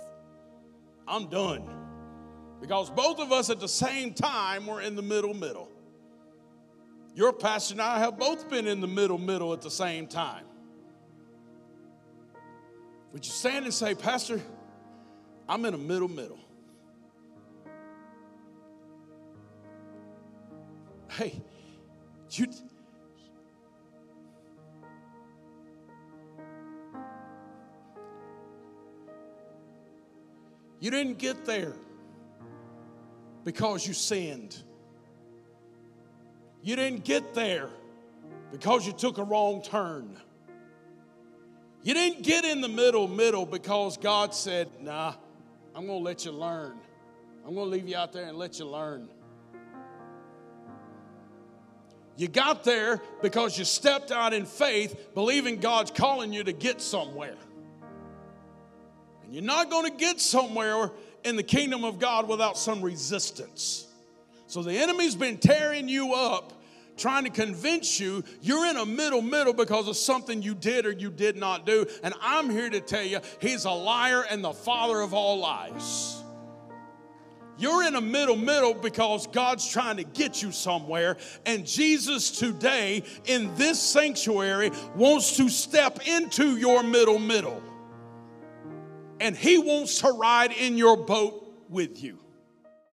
I'm 1.08 1.28
done. 1.28 1.68
Because 2.60 2.88
both 2.90 3.18
of 3.18 3.32
us 3.32 3.50
at 3.50 3.58
the 3.58 3.68
same 3.68 4.14
time 4.14 4.66
were 4.66 4.80
in 4.80 4.94
the 4.94 5.02
middle 5.02 5.34
middle. 5.34 5.68
Your 7.14 7.32
pastor 7.32 7.74
and 7.74 7.82
I 7.82 7.98
have 7.98 8.16
both 8.16 8.48
been 8.48 8.68
in 8.68 8.80
the 8.80 8.86
middle 8.86 9.18
middle 9.18 9.52
at 9.52 9.60
the 9.60 9.70
same 9.72 10.06
time. 10.06 10.44
Would 13.12 13.26
you 13.26 13.32
stand 13.32 13.64
and 13.64 13.74
say, 13.74 13.96
Pastor, 13.96 14.40
I'm 15.48 15.64
in 15.64 15.74
a 15.74 15.78
middle 15.78 16.08
middle. 16.08 16.38
Hey, 21.18 21.34
you. 22.30 22.46
You 30.78 30.92
didn't 30.92 31.18
get 31.18 31.44
there 31.44 31.74
because 33.42 33.84
you 33.84 33.94
sinned. 33.94 34.62
You 36.62 36.76
didn't 36.76 37.02
get 37.02 37.34
there 37.34 37.70
because 38.52 38.86
you 38.86 38.92
took 38.92 39.18
a 39.18 39.24
wrong 39.24 39.60
turn. 39.60 40.16
You 41.82 41.94
didn't 41.94 42.22
get 42.22 42.44
in 42.44 42.60
the 42.60 42.68
middle, 42.68 43.08
middle 43.08 43.44
because 43.44 43.96
God 43.96 44.32
said, 44.32 44.68
Nah, 44.80 45.14
I'm 45.74 45.84
going 45.84 45.98
to 45.98 46.04
let 46.04 46.24
you 46.24 46.30
learn. 46.30 46.78
I'm 47.44 47.56
going 47.56 47.66
to 47.66 47.76
leave 47.76 47.88
you 47.88 47.96
out 47.96 48.12
there 48.12 48.28
and 48.28 48.38
let 48.38 48.60
you 48.60 48.66
learn. 48.66 49.08
You 52.18 52.26
got 52.26 52.64
there 52.64 53.00
because 53.22 53.56
you 53.56 53.64
stepped 53.64 54.10
out 54.10 54.34
in 54.34 54.44
faith, 54.44 55.14
believing 55.14 55.60
God's 55.60 55.92
calling 55.92 56.32
you 56.32 56.42
to 56.42 56.52
get 56.52 56.80
somewhere. 56.80 57.36
And 59.22 59.32
you're 59.32 59.44
not 59.44 59.70
going 59.70 59.88
to 59.88 59.96
get 59.96 60.20
somewhere 60.20 60.90
in 61.22 61.36
the 61.36 61.44
kingdom 61.44 61.84
of 61.84 62.00
God 62.00 62.26
without 62.26 62.58
some 62.58 62.82
resistance. 62.82 63.86
So 64.48 64.64
the 64.64 64.76
enemy's 64.76 65.14
been 65.14 65.38
tearing 65.38 65.88
you 65.88 66.12
up 66.14 66.54
trying 66.96 67.22
to 67.22 67.30
convince 67.30 68.00
you 68.00 68.24
you're 68.42 68.66
in 68.66 68.76
a 68.76 68.84
middle 68.84 69.22
middle 69.22 69.52
because 69.52 69.86
of 69.86 69.96
something 69.96 70.42
you 70.42 70.56
did 70.56 70.86
or 70.86 70.90
you 70.90 71.12
did 71.12 71.36
not 71.36 71.64
do. 71.64 71.86
And 72.02 72.12
I'm 72.20 72.50
here 72.50 72.68
to 72.68 72.80
tell 72.80 73.04
you, 73.04 73.20
he's 73.40 73.64
a 73.64 73.70
liar 73.70 74.24
and 74.28 74.42
the 74.42 74.52
father 74.52 75.00
of 75.00 75.14
all 75.14 75.38
lies. 75.38 76.20
You're 77.58 77.84
in 77.84 77.96
a 77.96 78.00
middle 78.00 78.36
middle 78.36 78.74
because 78.74 79.26
God's 79.26 79.68
trying 79.68 79.96
to 79.96 80.04
get 80.04 80.42
you 80.42 80.52
somewhere. 80.52 81.16
And 81.44 81.66
Jesus 81.66 82.30
today 82.30 83.02
in 83.26 83.54
this 83.56 83.80
sanctuary 83.80 84.70
wants 84.94 85.36
to 85.38 85.48
step 85.48 86.06
into 86.06 86.56
your 86.56 86.82
middle 86.82 87.18
middle. 87.18 87.62
And 89.20 89.36
he 89.36 89.58
wants 89.58 90.00
to 90.00 90.12
ride 90.12 90.52
in 90.52 90.76
your 90.76 90.96
boat 90.96 91.52
with 91.68 92.02
you. 92.02 92.18